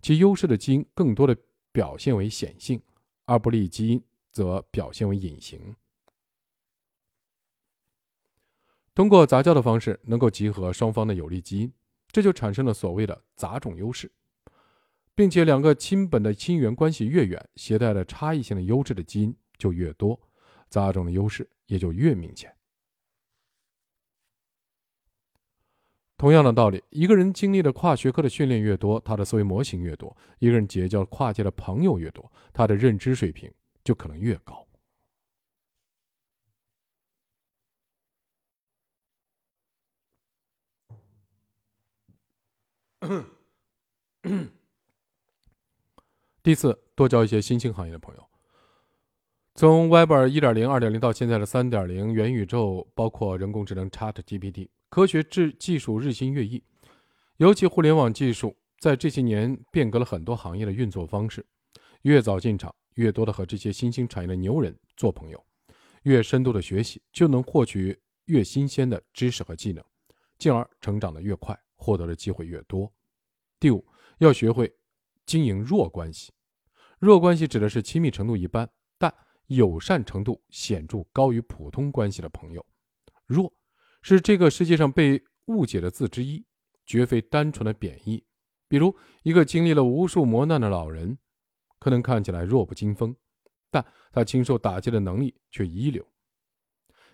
[0.01, 1.37] 其优势的基因更多的
[1.71, 2.81] 表现为显性，
[3.25, 5.75] 而不利基因则表现为隐形。
[8.93, 11.73] 通过杂交的方式，能够集合双方的有利基因，
[12.11, 14.11] 这就产生了所谓的杂种优势。
[15.15, 20.19] 并且两个亲本的亲缘关系越远，携带的差异性的优质的基因就越多，
[20.69, 22.53] 杂种的优势也就越明显。
[26.17, 34.65] 同样的道理，一个人经历的跨学科的训练越多，他的思维模型越多；一个人结交跨界的朋友越多，他的认知水平就可能越高。
[46.45, 48.23] 第四，多交一些新兴行业的朋友。
[49.55, 56.63] 从 Web 1.0、2.0到现在的3.0，元宇宙包括人工智能 ChatGPT，科学智技术日新月异，
[57.37, 61.43] 尤其互联网技术在这些年变革了很多行业的运作方式。
[62.03, 65.43] 越早进场，越多的和这些新兴产业的牛人做朋友，
[66.03, 69.83] 越深度的学习，就能获取越新鲜的知识和技能，
[70.37, 72.93] 进而成长的越快，获得的机会越多。
[73.59, 73.83] 第五，
[74.19, 74.71] 要学会
[75.25, 76.31] 经营弱关系。
[77.05, 79.13] 弱关系指的是亲密程度一般，但
[79.45, 82.65] 友善程度显著高于普通关系的朋友。
[83.27, 83.53] 弱
[84.01, 86.43] 是这个世界上被误解的字之一，
[86.83, 88.25] 绝非单纯的贬义。
[88.67, 91.15] 比如，一个经历了无数磨难的老人，
[91.77, 93.15] 可能看起来弱不禁风，
[93.69, 96.03] 但他经受打击的能力却一流。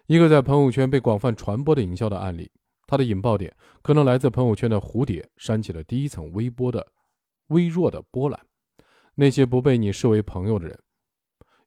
[0.05, 2.49] 一个在朋友圈被广泛传播的营销的案例，
[2.87, 6.87] 它的引爆点可能来自朋友圈的蝴蝶扇起了第一层微波的
[7.47, 8.39] 微弱的波澜。
[9.15, 10.79] 那些不被你视为朋友的人，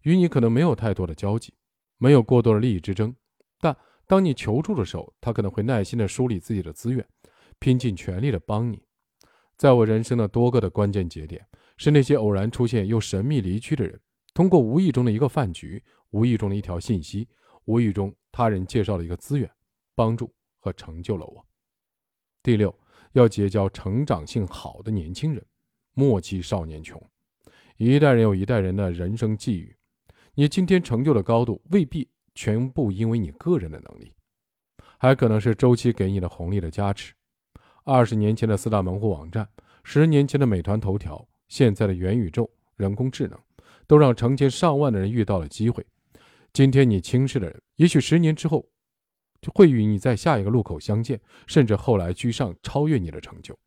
[0.02, 1.54] 与你可能没有太多的交集，
[1.98, 3.14] 没有过多的利益之争，
[3.61, 3.76] 但
[4.07, 7.07] 当你求助的时候，他可能会耐心地梳理自己的资源，
[7.59, 8.83] 拼尽全力地帮你。
[9.57, 14.00] 在我人生的多个的关键节点，是那些偶然出现又神秘离去的人，
[14.35, 17.28] 通过无意中的一个饭局，无意中的一条信息，
[17.66, 19.50] 无意中他人介绍了一个资源，
[19.94, 21.46] 帮助和成就了我。
[22.42, 22.76] 第六，
[23.12, 25.46] 要结交成长性好的年轻人，
[25.94, 27.00] 莫欺少年穷。
[27.76, 29.76] 一代人有一代人的人生际遇，
[30.34, 34.14] 你今天成就的高度未必全部因为你个人的能力，
[34.96, 37.12] 还可能是周期给你的红利的加持。
[37.82, 39.48] 二十年前的四大门户网站，
[39.82, 43.37] 十年前的美团头条，现在的元宇宙、人工智能，
[43.88, 45.84] 都让成千上万的人遇到了机会。
[46.52, 48.64] 今天你轻视的人，也许十年之后
[49.40, 53.58] 就会与你在下一个路口相见，甚至后来居上，超越你的成就。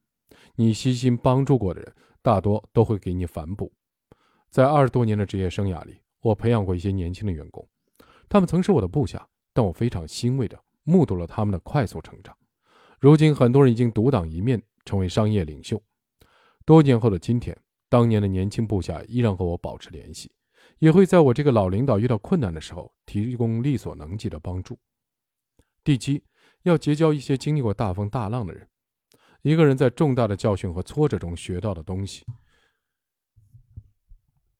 [0.56, 3.70] 你悉心帮助过的人，大多都会给你反哺。
[4.50, 7.68] 在二十多年的职业生涯里，我培养过一些年轻的员工，
[8.28, 12.36] 他们曾是我的部下，但我非常欣慰地目睹了他们的快速成长。
[13.00, 15.82] 如今，很多人已经独当一面，成为商业领袖。
[16.66, 17.56] 多年后的今天，
[17.90, 20.32] 当年的年轻部下依然和我保持联系，
[20.80, 24.78] 也会在我这个老领导遇到困难的时候提供力所能及的帮助。
[25.84, 26.24] 第七，
[26.64, 28.68] 要结交一些经历过大风大浪的人。
[29.44, 32.26] 一个人在重大的教训和挫折中学到的东西。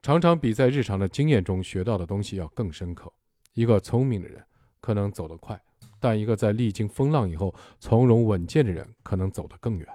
[0.08, 3.12] 常常比在日常的经验中学到的东西要更深刻。
[3.56, 4.42] 一个聪明的人
[4.80, 5.62] 可能走得快，
[6.00, 9.86] 但一个在历经风浪以后从容稳健的人可能走得更远。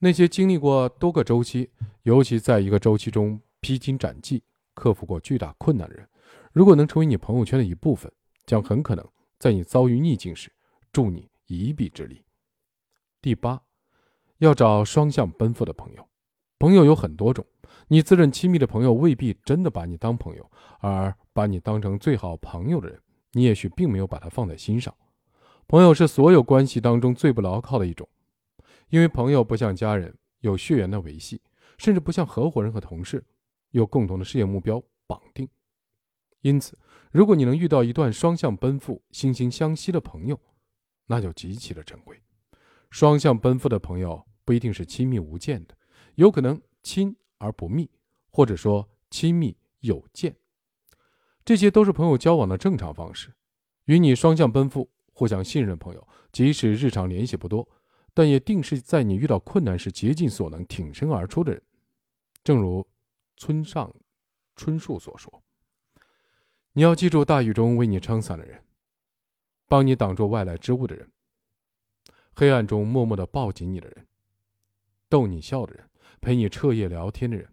[0.00, 1.70] 那些经历过多个周期，
[2.02, 4.42] 尤其在一个周期中披荆斩棘、
[4.74, 6.08] 克服过巨大困难的人，
[6.52, 8.10] 如果能成为你朋友圈的一部分，
[8.46, 10.50] 将很可能在你遭遇逆境时
[10.90, 12.20] 助你一臂之力。
[13.22, 13.62] 第八，
[14.38, 16.04] 要找双向奔赴的朋友。
[16.58, 17.46] 朋友有很多种。
[17.88, 23.00] 你自认亲密的朋友未必真的把你当朋友，而把你当成最好朋友的人，
[23.32, 24.94] 你也许并没有把他放在心上。
[25.66, 28.08] 朋友是所有关系当中最不牢靠的一种，
[28.88, 31.40] 因为朋友不像家人有血缘的维系，
[31.78, 33.24] 甚至不像合伙人和同事
[33.70, 35.48] 有共同的事业目标绑定。
[36.40, 36.78] 因此，
[37.10, 40.38] 如果你能遇到一段双向奔赴、惺惺相惜的朋友，
[41.06, 42.20] 那就极其的珍贵。
[42.90, 45.74] 双向奔赴的朋友不一定是亲密无间的，
[46.14, 47.16] 有可能亲。
[47.44, 47.90] 而不密，
[48.30, 50.34] 或者说亲密有间，
[51.44, 53.34] 这些都是朋友交往的正常方式。
[53.84, 57.68] 与你双向奔赴、互相信任朋友，即使日常联系不多，
[58.14, 61.62] 但也定是在你遇到困难时竭尽所能挺身而出的人。
[62.42, 62.86] 正如
[63.36, 63.94] 村上
[64.56, 65.42] 春树所说
[66.72, 68.64] ：“你要记住，大雨中为你撑伞的人，
[69.68, 71.10] 帮你挡住外来之物的人，
[72.34, 74.06] 黑暗中默默的抱紧你的人，
[75.10, 75.86] 逗你笑的人。”
[76.24, 77.46] 陪你彻夜聊天的人，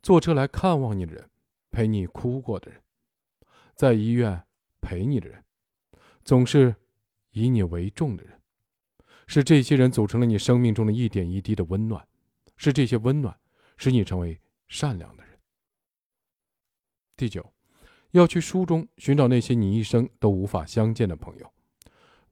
[0.00, 1.28] 坐车来看望你的人，
[1.72, 2.80] 陪你哭过的人，
[3.74, 4.44] 在医院
[4.80, 5.42] 陪你的人，
[6.24, 6.76] 总是
[7.32, 8.40] 以你为重的人，
[9.26, 12.06] 是这些人组成了你生命中的一点一滴的温暖，
[12.56, 13.36] 是这些温暖
[13.76, 15.36] 使你成为善良的人。
[17.16, 17.44] 第九，
[18.12, 21.52] 要去书中寻找那些你一生都无法相见的朋友。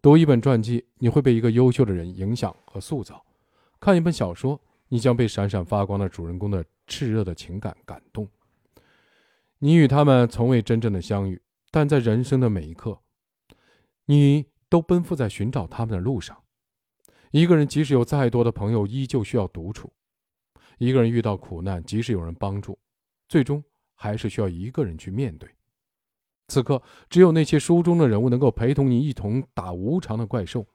[0.01, 3.17] 读一本传记，你会被一个优秀的人影响和塑造；
[3.81, 4.63] 看一本小说。
[4.89, 8.29] 你将被闪闪发光的主人公的炽热的情感感动。
[9.59, 13.01] 你与他们从未真正的相遇，但在人生的每一刻，
[14.07, 16.37] 你都奔赴在寻找他们的路上。
[17.31, 19.89] 一个人即使有再多的朋友，依旧需要独处；
[20.79, 22.79] 一个人遇到苦难，即使有人帮助，
[23.29, 23.63] 最终
[23.95, 25.51] 还是需要一个人去面对。
[26.47, 26.81] 此刻，
[27.11, 30.67] 只有那些书中的人物能够陪同你一同打无常的怪兽，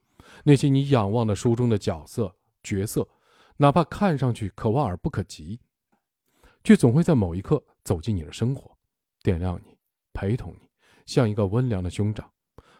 [0.43, 3.07] 那些你仰望的书中的角色角色。
[3.57, 5.59] 哪怕看上去可望而不可及，
[6.63, 8.75] 却总会在某一刻走进你的生活，
[9.21, 9.77] 点亮你，
[10.13, 10.67] 陪同你，
[11.05, 12.29] 像一个温良的兄长，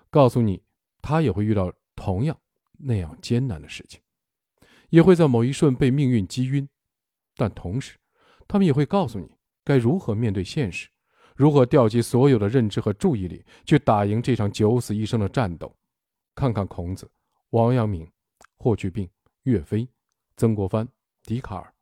[0.09, 0.61] 告诉你
[1.01, 2.37] 他也会遇到同样
[2.77, 4.01] 那样艰难的事情，
[4.89, 6.67] 也会在某一瞬被命运击晕，
[7.35, 7.97] 但同时，
[8.47, 9.29] 他们也会告诉你
[9.63, 10.89] 该如何面对现实，
[11.35, 15.73] 如何调集所有的认知和注意力去打赢这场九死一生的战斗。
[16.35, 17.09] 看看孔子、
[17.51, 18.11] 王阳明、
[18.57, 19.07] 霍去病、
[19.43, 19.87] 岳飞。
[20.35, 20.87] 曾国藩、
[21.23, 21.73] 笛卡尔，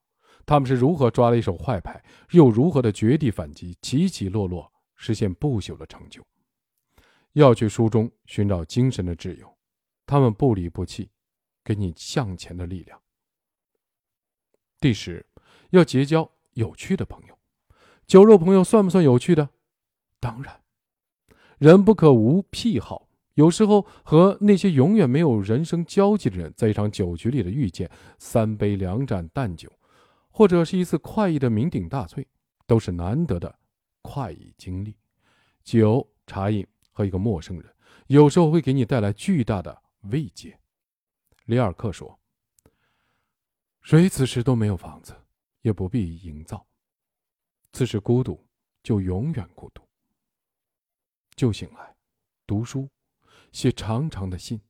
[0.46, 6.22] 他们是如何抓了一手坏牌，又如何的绝地反击，起起落落，实现不朽的成就？
[7.34, 9.58] 要去书中寻找精神的挚友，
[10.06, 11.10] 他们不离不弃，
[11.64, 13.02] 给你向前的力量。
[14.80, 15.26] 第十，
[15.70, 17.40] 要结交有趣的朋友。
[18.06, 19.50] 酒肉朋友算不算有趣的？
[20.20, 20.62] 当然，
[21.58, 23.08] 人不可无癖好。
[23.36, 29.72] 有时候和那些永远没有人生交集的人在一场酒局里的遇见，三杯两盏淡酒，
[30.30, 32.28] 或者是一次快意的酩酊大醉，
[32.68, 33.58] 都是难得的
[34.02, 34.98] 快意经历。
[35.64, 37.74] 酒、茶饮和一个陌生人，
[38.08, 40.60] 有时候会给你带来巨大的慰藉。
[41.46, 42.20] 里尔克说
[43.82, 45.16] ：“谁此时都没有房子，
[45.62, 46.66] 也不必营造。
[47.72, 48.46] 此时孤独，
[48.84, 49.82] 就永远孤独。
[51.36, 51.96] 就醒来，
[52.46, 52.90] 读书。”
[53.52, 54.62] 写长长的信，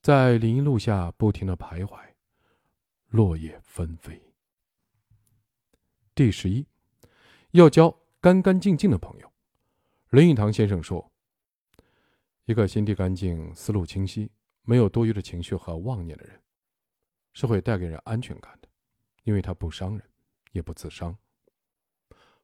[0.00, 2.14] 在林荫路下不停的徘徊，
[3.08, 4.20] 落叶纷飞。
[6.14, 6.66] 第十一，
[7.50, 9.30] 要交干干净净的朋友。
[10.08, 11.12] 林语堂先生说
[12.46, 14.30] ：“一个心地干净、思路清晰、
[14.62, 16.42] 没有多余的情绪和妄念的人，
[17.34, 18.68] 是会带给人安全感的，
[19.24, 20.10] 因为他不伤人，
[20.52, 21.14] 也不自伤，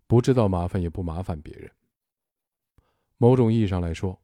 [0.07, 1.73] 不制造麻烦，也不麻烦别人。
[3.17, 4.17] 某种意义上来说。”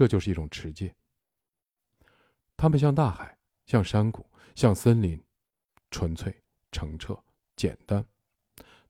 [0.00, 0.94] 这就是一种持戒。
[2.56, 3.36] 他们像大海，
[3.66, 4.24] 像山谷，
[4.54, 5.22] 像森林，
[5.90, 6.34] 纯粹、
[6.72, 7.22] 澄澈、
[7.54, 8.02] 简单，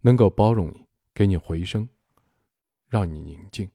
[0.02, 1.88] 能够包容你，给你回声，
[2.86, 3.68] 让你宁静。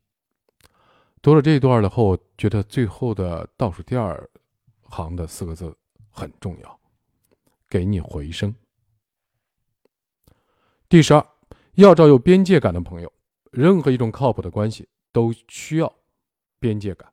[1.21, 4.29] 读了这一段了后，觉得最后的倒数第二
[4.83, 5.77] 行的四个字
[6.09, 6.79] 很重要，
[7.67, 8.55] 给你回声。
[10.87, 11.27] 第十二，
[11.73, 13.11] 要找有边界感的朋友。
[13.51, 15.93] 任何一种靠谱的关系都需要
[16.61, 17.11] 边界感。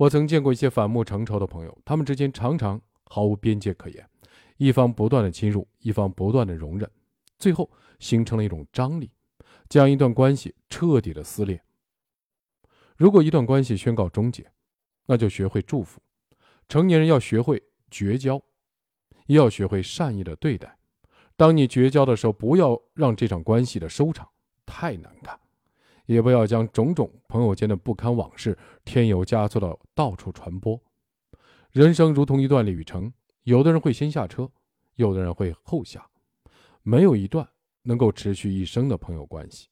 [0.00, 4.08] 我曾见过一些反目成仇的朋友，他们之间常常毫无边界可言，
[4.56, 6.90] 一方不断的侵入，一方不断的容忍，
[7.38, 9.10] 最后形成了一种张力，
[9.68, 11.62] 将一段关系彻底的撕裂。
[12.96, 14.50] 如果一段关系宣告终结，
[15.04, 16.00] 那就学会祝福。
[16.66, 18.42] 成年人要学会绝交，
[19.26, 20.78] 也要学会善意的对待。
[21.36, 24.26] 当你绝交的时候，不要让这场关系的收场
[24.64, 25.39] 太难看。
[26.10, 30.80] 也不要将种种朋友间的不堪往事添油加醋的到处传播。
[31.70, 33.12] 人生如同一段旅程，
[33.44, 34.50] 有的人会先下车，
[34.96, 36.04] 有的人会后下，
[36.82, 37.48] 没有一段
[37.82, 39.68] 能够持续一生的朋友关系。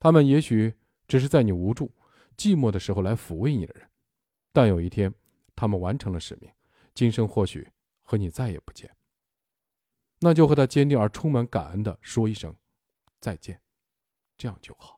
[0.00, 0.74] 他们也许
[1.06, 1.94] 只是在你无助、
[2.36, 3.88] 寂寞的时候来抚慰你的人，
[4.52, 5.14] 但有一天，
[5.54, 6.50] 他们完成了使命，
[6.92, 7.68] 今生或许
[8.02, 8.90] 和你再也不见。
[10.18, 12.52] 那就和他坚定而充满感恩的说一声
[13.20, 13.60] 再见，
[14.36, 14.97] 这样就好。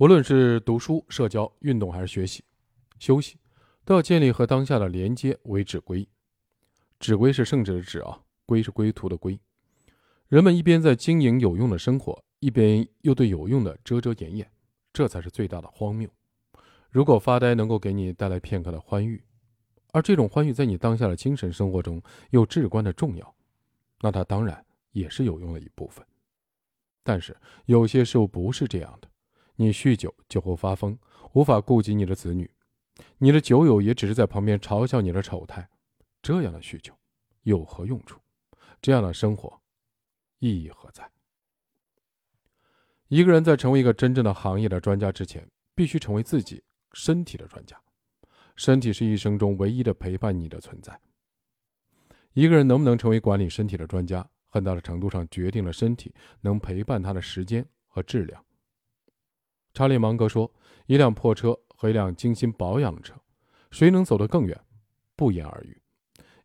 [0.00, 2.42] 无论是读书、社交、运动还是学习、
[2.98, 3.36] 休息，
[3.84, 6.08] 都要建立和当下的连接为止归。
[6.98, 9.38] 止归是圣旨的止啊，归是归途的归。
[10.28, 14.50] 人们一边在经营有用的生活，一边又对有用的遮遮掩掩，
[14.90, 16.08] 这才是最大的荒谬。
[16.88, 19.22] 如果发呆能够给你带来片刻的欢愉，
[19.92, 23.34] 而这种欢愉在你当下的精神生活中又至关的重要，
[24.00, 26.02] 那它当然也是有用的一部分。
[27.02, 27.36] 但是
[27.66, 29.10] 有些事物不是这样的。
[29.60, 30.98] 你酗酒，酒后发疯，
[31.34, 32.50] 无法顾及你的子女，
[33.18, 35.68] 你的酒友也只是在旁边嘲笑你的丑态，
[36.22, 36.94] 这样的酗酒
[37.42, 38.18] 有何用处？
[38.80, 39.60] 这样的生活
[40.38, 41.06] 意义何在？
[43.08, 47.78] 一个人在成为一个真正的行业的专家之前，必须成为自己身体的专家。
[48.56, 50.98] 身体是一生中唯一的陪伴你的存在。
[52.32, 58.42] 一个人能不能成为管理身体的专家，很大的程度上决定了身体能陪伴他的时间和质量。
[59.72, 60.50] 查理芒格说
[60.86, 63.14] ：“一辆破车和一辆精心保养的车，
[63.70, 64.60] 谁能走得更远？
[65.16, 65.80] 不言而喻。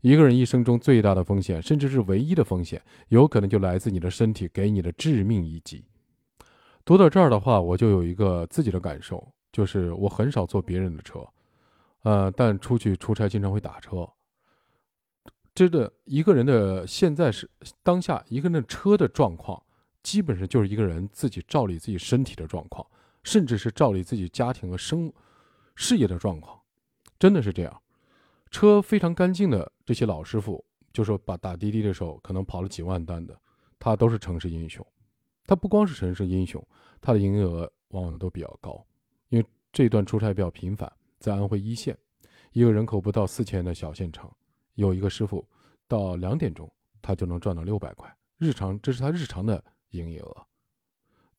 [0.02, 5.86] 一个人一生中最大的风险，甚至是唯一的风险，有可能就来自你的身体给你的致命一击。”
[6.86, 11.28] 读到这儿的话，我就有一个自己的感受，就是我很少坐别人的车，
[12.04, 14.08] 呃，但出去出差经常会打车。
[15.56, 17.50] 真的一个人的现在是
[17.82, 19.64] 当下一个人的车的状况，
[20.04, 22.86] 基本上就是一个人自己照理自己身体的状况，
[23.26, 25.12] 甚至是照理自己家庭和生
[25.76, 26.62] 事业的状况，
[27.20, 27.82] 真的是这样。
[28.52, 30.64] 车非常干净的这些老师傅，
[30.94, 33.38] 就说把打滴滴的时候可能跑了几万单的，
[33.80, 34.86] 他都是城市英雄。
[35.48, 36.66] 他不光是城市英雄，
[37.02, 38.86] 他的营业额往往都比较高，
[39.30, 41.98] 因为这段出差比较频繁，在安徽一线，
[42.52, 44.32] 一个人口不到四千的小县城，
[44.76, 45.46] 有一个师傅
[45.88, 46.72] 到两点钟，
[47.02, 50.48] 他就能赚到六百块，日常这是他日常的营业额。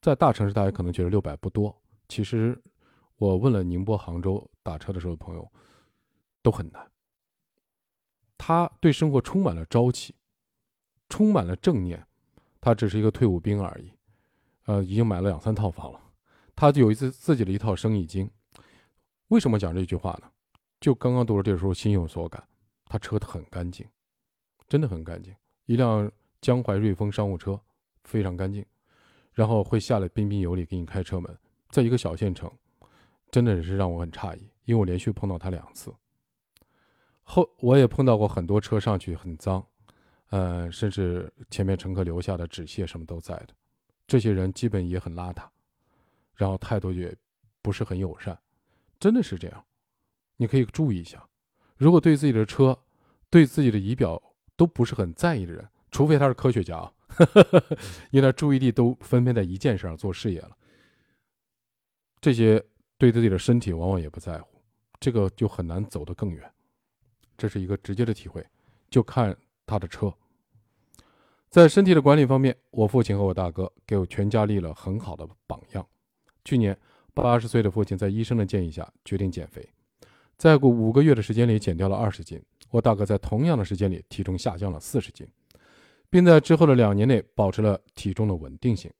[0.06, 1.76] 在大城市，大家可能觉得六百不多，
[2.08, 2.56] 其实
[3.16, 5.50] 我问了宁波、杭州打车的时候的朋友，
[6.42, 6.88] 都很难。
[8.38, 10.14] 他对生活充满了朝气，
[11.08, 12.06] 充满了正念，
[12.60, 13.90] 他只是一个退伍兵而已。
[14.66, 16.00] 呃，已经买了两三套房了，
[16.54, 18.30] 他就有一次自己的一套生意经。
[19.26, 20.30] 为什么讲这句话呢？
[20.78, 22.46] 就刚刚读了这个时候，心有所感。
[22.84, 23.84] 他车很干净，
[24.68, 25.34] 真的很干净，
[25.64, 26.08] 一辆
[26.40, 27.60] 江淮瑞风商务车，
[28.04, 28.64] 非常干净。
[29.36, 32.50] 然后会下来彬彬有礼给你开车门，在一个小县城，
[33.30, 35.94] 真的是让我很诧异，因为我连续碰到他两次。
[37.22, 39.62] 后我也碰到过很多车上去很脏，
[40.30, 43.48] 呃，甚至前面乘客留下的纸屑什么都在的。
[44.06, 45.42] 这些人基本也很邋遢，
[46.34, 47.14] 然后态度也
[47.60, 48.38] 不是很友善，
[48.98, 49.64] 真的是这样。
[50.38, 51.28] 你可以注意一下，
[51.76, 52.78] 如果对自己的车、
[53.28, 54.22] 对自己的仪表
[54.56, 56.90] 都不是很在意的人，除非他是科学家啊，
[58.10, 60.56] 因为他注意力都分配在一件事上做事业了。
[62.20, 62.62] 这些
[62.98, 64.60] 对自己的身体往往也不在乎，
[64.98, 66.50] 这个就很难走得更远。
[67.36, 68.44] 这是一个直接的体会，
[68.90, 69.36] 就看
[69.66, 70.12] 他的车。
[71.48, 75.86] 在身体的管理方面，我父亲和我大哥给我全家立了很好的榜样。
[76.44, 76.76] 去年，
[77.14, 79.66] 八十岁的父亲在医生的建议下决定减肥，
[80.36, 82.42] 在过五个月的时间里减掉了二十斤。
[82.70, 85.26] 我大哥在同样的时间里体重下降了四十斤，
[86.16, 88.90] 并在之后的两年内保持了体重的稳定性。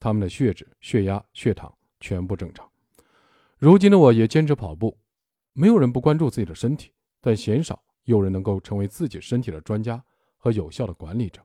[0.00, 2.68] 他们的血脂、血压、血糖全部正常。
[3.56, 4.98] 如今的我也坚持跑步。
[5.52, 10.04] 没有人不关注自己的身体，但鲜少有人能够成为自己身体的专家
[10.36, 11.40] 和有效的管理者。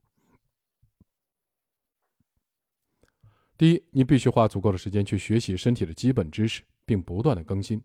[3.55, 7.79] 第一，你必须花足够的时间去学习身体的基本知识，并不断的更新。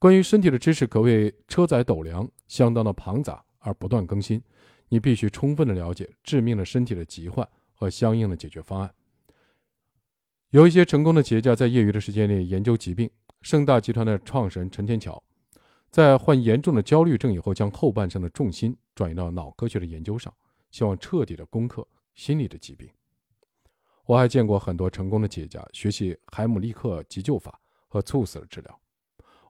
[0.00, 4.42] 关于身体的知识可谓车载斗量，相当的庞杂而不断更新。
[4.92, 8.94] 你必须充分的了解致命的身体的疾患和相应的解决方案。
[10.50, 13.10] 有一些成功的企业家在业余的时间里研究疾病。
[13.40, 15.20] 盛大集团的创始人陈天桥，
[15.90, 20.32] 在患严重的焦虑症以后，将后半生的重心转移到脑科学的研究上，
[20.70, 21.84] 希望彻底的攻克
[22.14, 22.88] 心理的疾病。
[24.04, 28.80] 我还见过很多成功的企业家学习海姆立克急救法和猝死的治疗。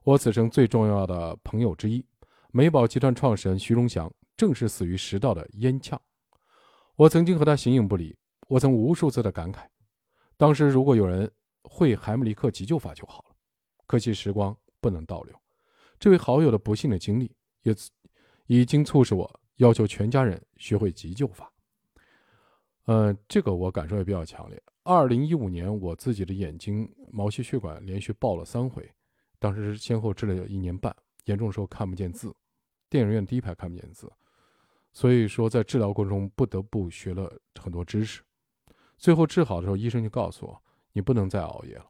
[0.03, 2.03] 我此生最重要的朋友之一，
[2.51, 5.99] 美宝集团创始人徐荣祥，正是死于食道的烟呛。
[6.95, 8.15] 我曾经和他形影不离，
[8.47, 9.65] 我曾无数次的感慨，
[10.37, 11.31] 当时如果有人
[11.63, 13.35] 会海姆立克急救法就好了。
[13.85, 15.35] 可惜时光不能倒流，
[15.99, 17.75] 这位好友的不幸的经历也
[18.47, 21.51] 已经促使我要求全家人学会急救法。
[22.85, 24.61] 呃，这个我感受也比较强烈。
[24.83, 28.89] 二零一五年，我自己的眼睛毛细血管连续爆了三回，
[29.39, 30.93] 当时先后治了有一年半，
[31.25, 32.35] 严重的时候看不见字，
[32.89, 34.11] 电影院第一排看不见字，
[34.93, 38.21] 所以说在治疗过程中不得不学了很多知识。
[38.97, 40.63] 最后治好的时候，医生就告诉我，
[40.93, 41.85] 你不能再熬夜了，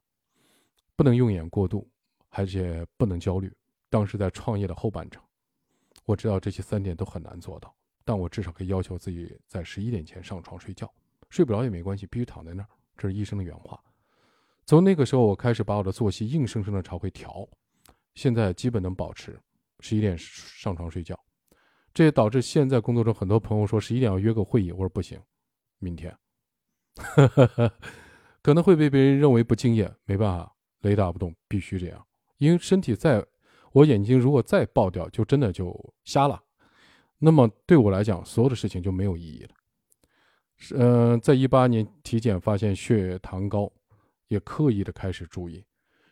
[0.96, 1.88] 不能用眼过度，
[2.30, 3.54] 而且不能焦虑。
[3.90, 5.22] 当时在创业的后半程，
[6.06, 7.76] 我知道这些三点都很难做到。
[8.06, 10.92] 但我至少可以要求自己在十一点前上床睡觉，
[11.30, 12.70] 睡不着也没关系，必须躺在那儿。
[12.98, 13.80] 这是医生的原话。
[14.66, 17.48] 从那个时候，我开始把我的作息硬生生的朝回调，
[18.16, 19.40] 现在基本能保持
[19.82, 21.20] 十一点上床睡觉。
[21.94, 25.20] 这也导致现在工作中很多朋友说十一点要约个会议，我说不行，
[25.78, 26.16] 明天，
[28.42, 29.94] 可能会被别人认为不敬业。
[30.06, 32.06] 没办法，雷打不动，必须这样。
[32.40, 33.24] 因为身体在，
[33.72, 36.42] 我眼睛如果再爆掉，就真的就瞎了。
[37.20, 39.50] 那么对我来讲，所有的事情就没有意义了。
[40.58, 43.72] 是，嗯，在一八年体检发现血糖高，
[44.30, 45.64] 也刻意的开始注意。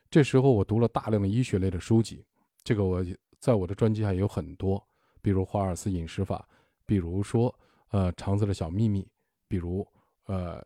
[0.09, 2.23] 这时候我读了大量的医学类的书籍，
[2.63, 3.03] 这个我
[3.39, 4.86] 在我的专辑上也有很多，
[5.22, 6.47] 比如华尔斯饮食法，
[6.86, 7.53] 比如说
[7.89, 9.07] 呃肠子的小秘密，
[9.47, 9.88] 比如
[10.26, 10.65] 呃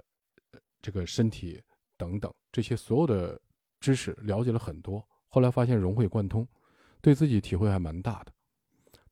[0.81, 1.61] 这个身体
[1.97, 3.39] 等等这些所有的
[3.79, 6.47] 知识了解了很多，后来发现融会贯通，
[7.01, 8.31] 对自己体会还蛮大的。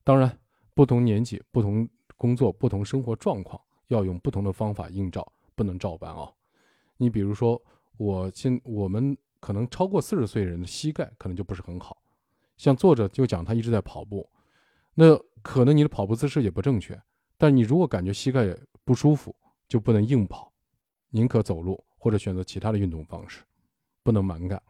[0.03, 0.39] 当然。
[0.75, 1.87] 不同年纪、不同
[2.17, 6.27] 工作、不同生活状况，要用不同的方法映照，不能照搬啊。
[6.97, 7.63] 你比如说，
[7.97, 12.01] 我现我们可能超过四十岁人的膝盖可能就不是很好。
[12.57, 14.27] 像作者就讲他一直在跑步，
[14.95, 17.01] 那可能你的跑步姿势也不正确，
[17.37, 19.35] 但你如果感觉膝盖不舒服，
[19.67, 20.53] 就不能硬跑，
[21.09, 23.43] 宁可走路或者选择其他的运动方式，
[24.03, 24.61] 不能蛮干。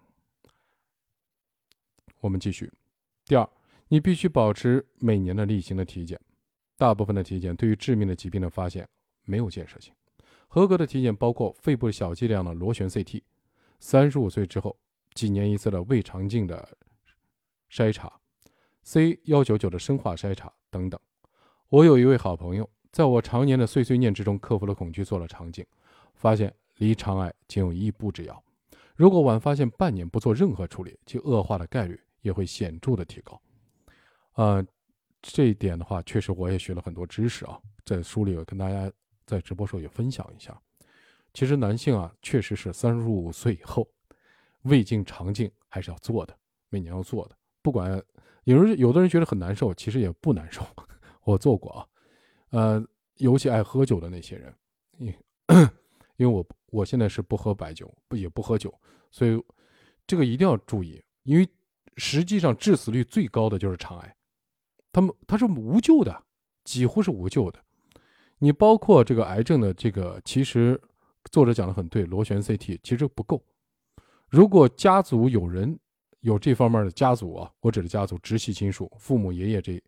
[2.20, 2.72] 我们继续。
[3.26, 3.50] 第二，
[3.90, 6.20] 你必须保持每年的例行的体检。
[6.78, 8.88] 大部分的体检对于致命的疾病的发现
[9.24, 9.94] 没有建设性。
[10.48, 13.22] 合格的体检包括肺部小剂量的螺旋 CT，
[13.80, 14.78] 三十五岁之后
[15.14, 16.78] 几年一次的胃肠镜的
[17.70, 18.22] 筛查
[18.84, 21.00] ，C 幺九九的生化筛查等等。
[21.70, 25.66] 我有一位好朋友，在我常年的碎碎念之中克服了恐惧，做了肠镜，
[26.14, 28.44] 发现离肠癌仅有一步之遥。
[28.96, 33.42] 如果晚发现半年不做任何处理，其恶化的概率也会显著的提高。
[34.36, 34.66] 呃。
[35.26, 38.92] 这一点的话，确实我也学了很多知识啊，在书里有跟大家
[39.26, 40.54] 在直播时候也分享一下。
[41.34, 43.88] 其实男性啊，确实是三十五岁以后，
[44.64, 47.38] 胃镜、肠镜还是要做的，每年要做的。
[47.62, 48.04] 不管
[48.46, 50.66] 有人有的人觉得很难受，其实也不难受。
[51.24, 51.88] 我做过啊，
[52.50, 52.88] 呃，
[53.18, 54.54] 尤其爱喝酒的那些人，
[54.98, 55.14] 因
[56.18, 58.74] 因为我我现在是不喝白酒，不也不喝酒，
[59.12, 59.42] 所以
[60.06, 61.48] 这个一定要注意，因为
[61.98, 64.16] 实际上致死率最高的就是肠癌。
[64.92, 66.24] 他们他是无救的，
[66.64, 67.60] 几乎是无救的。
[68.40, 70.80] 你包括这个癌症的这个，其实
[71.32, 73.42] 作者讲的很对，螺旋 CT 其实不够。
[74.30, 75.80] 如果家族有人
[76.24, 79.82] 有这方面的家族啊，我指的家族直系亲属，父母爷爷这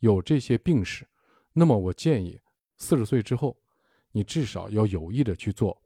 [0.00, 1.06] 有这些病史，
[1.52, 2.40] 那么我建议
[2.76, 3.56] 四十岁之后，
[4.10, 5.80] 你至少要有意的去做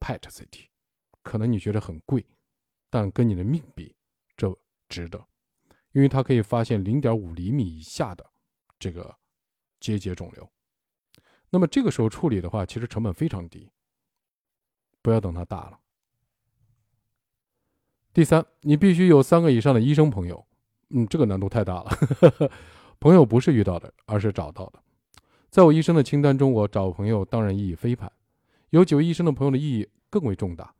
[0.00, 0.66] PET CT。
[1.22, 2.26] 可能你觉得很贵，
[2.90, 3.94] 但跟你的命比，
[4.36, 4.52] 这
[4.88, 5.24] 值得。
[5.92, 8.28] 因为它可以发现零点五厘米以下的
[8.80, 9.16] 这个
[9.78, 10.50] 结节肿瘤，
[11.48, 13.70] 那么这个时候处理的话，其实成本非常低。
[15.00, 15.78] 不要等它大了。
[18.14, 20.46] 第三，你必须有三个以上的医生朋友。
[20.90, 21.90] 嗯，这个难度太大了。
[23.00, 24.78] 朋友不是遇到的，而是找到的。
[25.50, 28.10] 在我医生的清单中，我找朋友当然意义非凡。
[28.70, 30.72] 有几位医生的朋友的意义更为重大。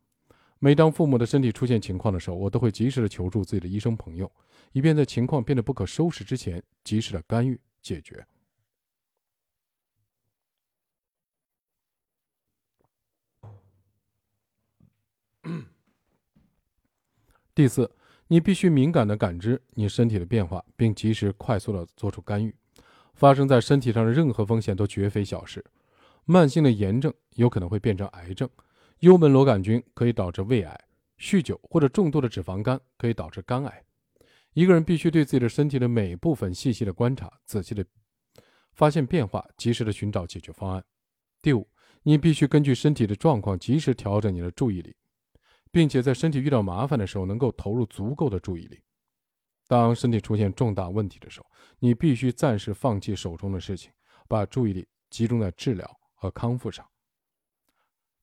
[0.59, 4.31] 每当父母的身体出现情况的时候，我都会及时的求助自己的医生朋友。
[4.71, 8.25] 以便在情况变得不可收拾之前，及时的干预解决。
[17.55, 17.89] 第四，
[18.27, 22.53] 你必须敏感的感知你身体的变化，并及时快速的做出干预。
[23.13, 25.63] 发生在身体上的任何风险都绝非小事。
[26.25, 28.49] 慢性的炎症有可能会变成癌症，
[28.99, 30.77] 幽门螺杆菌可以导致胃癌，
[31.17, 33.81] 酗酒或者重度的脂肪肝可以导致肝癌。
[34.51, 37.85] 一个人必须对自己的身体的每一部分细细的观察，仔细的
[38.73, 40.83] 发现变化，及时的寻找解决方案。
[41.41, 41.65] 第五，
[42.03, 44.93] 你必须根据身体的状况及时调整你的注意力，
[45.71, 48.81] 并且在身体遇到麻烦的时候能够投入足够的注意力。
[49.67, 51.47] 当身体出现重大问题的时候，
[51.79, 53.91] 你必须暂时放弃手中的事情，
[54.27, 56.87] 把注意力集中在治疗和康复上。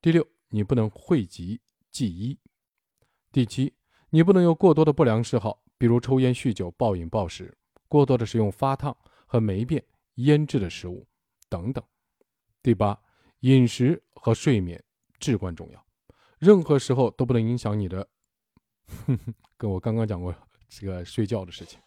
[0.01, 2.38] 第六，你不能讳疾忌医。
[3.30, 3.74] 第七，
[4.11, 5.62] 你不能有过多的不良嗜好。
[5.78, 7.53] 比如抽烟、酗酒、暴饮暴食、
[7.88, 9.84] 过多的使用发烫和霉变、
[10.14, 11.05] 腌制的食物
[11.49, 11.84] 等等。
[12.62, 12.97] 第八，
[13.40, 14.80] 饮食和睡眠
[15.18, 15.84] 至关重要，
[16.43, 18.09] 任何时候都不能影响你的。
[19.57, 20.34] 跟我刚刚讲过
[20.68, 21.78] 这个睡觉的事情，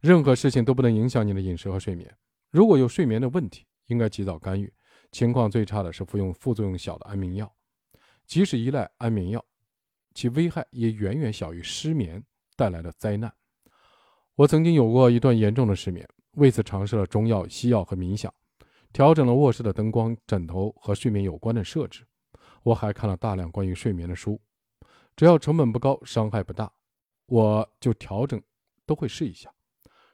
[0.00, 2.16] 任何事情都不能影响你的饮食和睡眠。
[2.52, 4.72] 如果有睡眠的问题，应该及早干预。
[5.10, 7.52] 情况最差的是服用副作用小的安眠药，
[8.26, 9.44] 即使依赖安眠药，
[10.14, 12.24] 其危害也远远小于失眠。
[12.56, 13.34] 带来的灾难。
[14.36, 18.32] 我曾经有过一段严重的失眠，为此尝试了中药、西药和冥想，
[18.92, 22.06] 调整了卧室的灯光、枕头和睡眠有关的设置。
[22.64, 24.40] 我还看了大量关于睡眠的书，
[25.14, 26.72] 只要成本不高、伤害不大，
[27.26, 28.42] 我就调整
[28.84, 29.54] 都会试一下。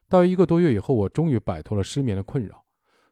[0.07, 2.63] 大约一个多月以后，我终于摆脱了失眠的困扰。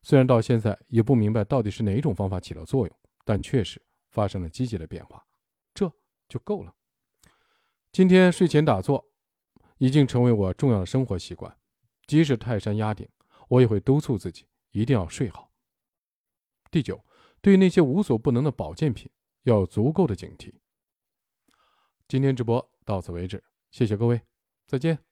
[0.02, 3.80] 虽然到现在也不明白到底是哪种方法起了作用，但确实
[4.10, 5.24] 发生了积极的变化，
[5.72, 5.90] 这
[6.28, 6.74] 就够了。
[7.90, 9.08] 今天睡前打坐。
[9.80, 11.56] 已经成为我重要的生活习惯，
[12.08, 13.08] 即使泰山压顶，
[13.46, 15.52] 我也会督促自己一定要睡好。
[16.68, 17.00] 第九，
[17.40, 19.08] 对于那些无所不能的保健品，
[19.48, 20.52] 要有足够的警惕。
[22.06, 24.20] 今天直播到此为止，谢谢各位，
[24.66, 25.07] 再见。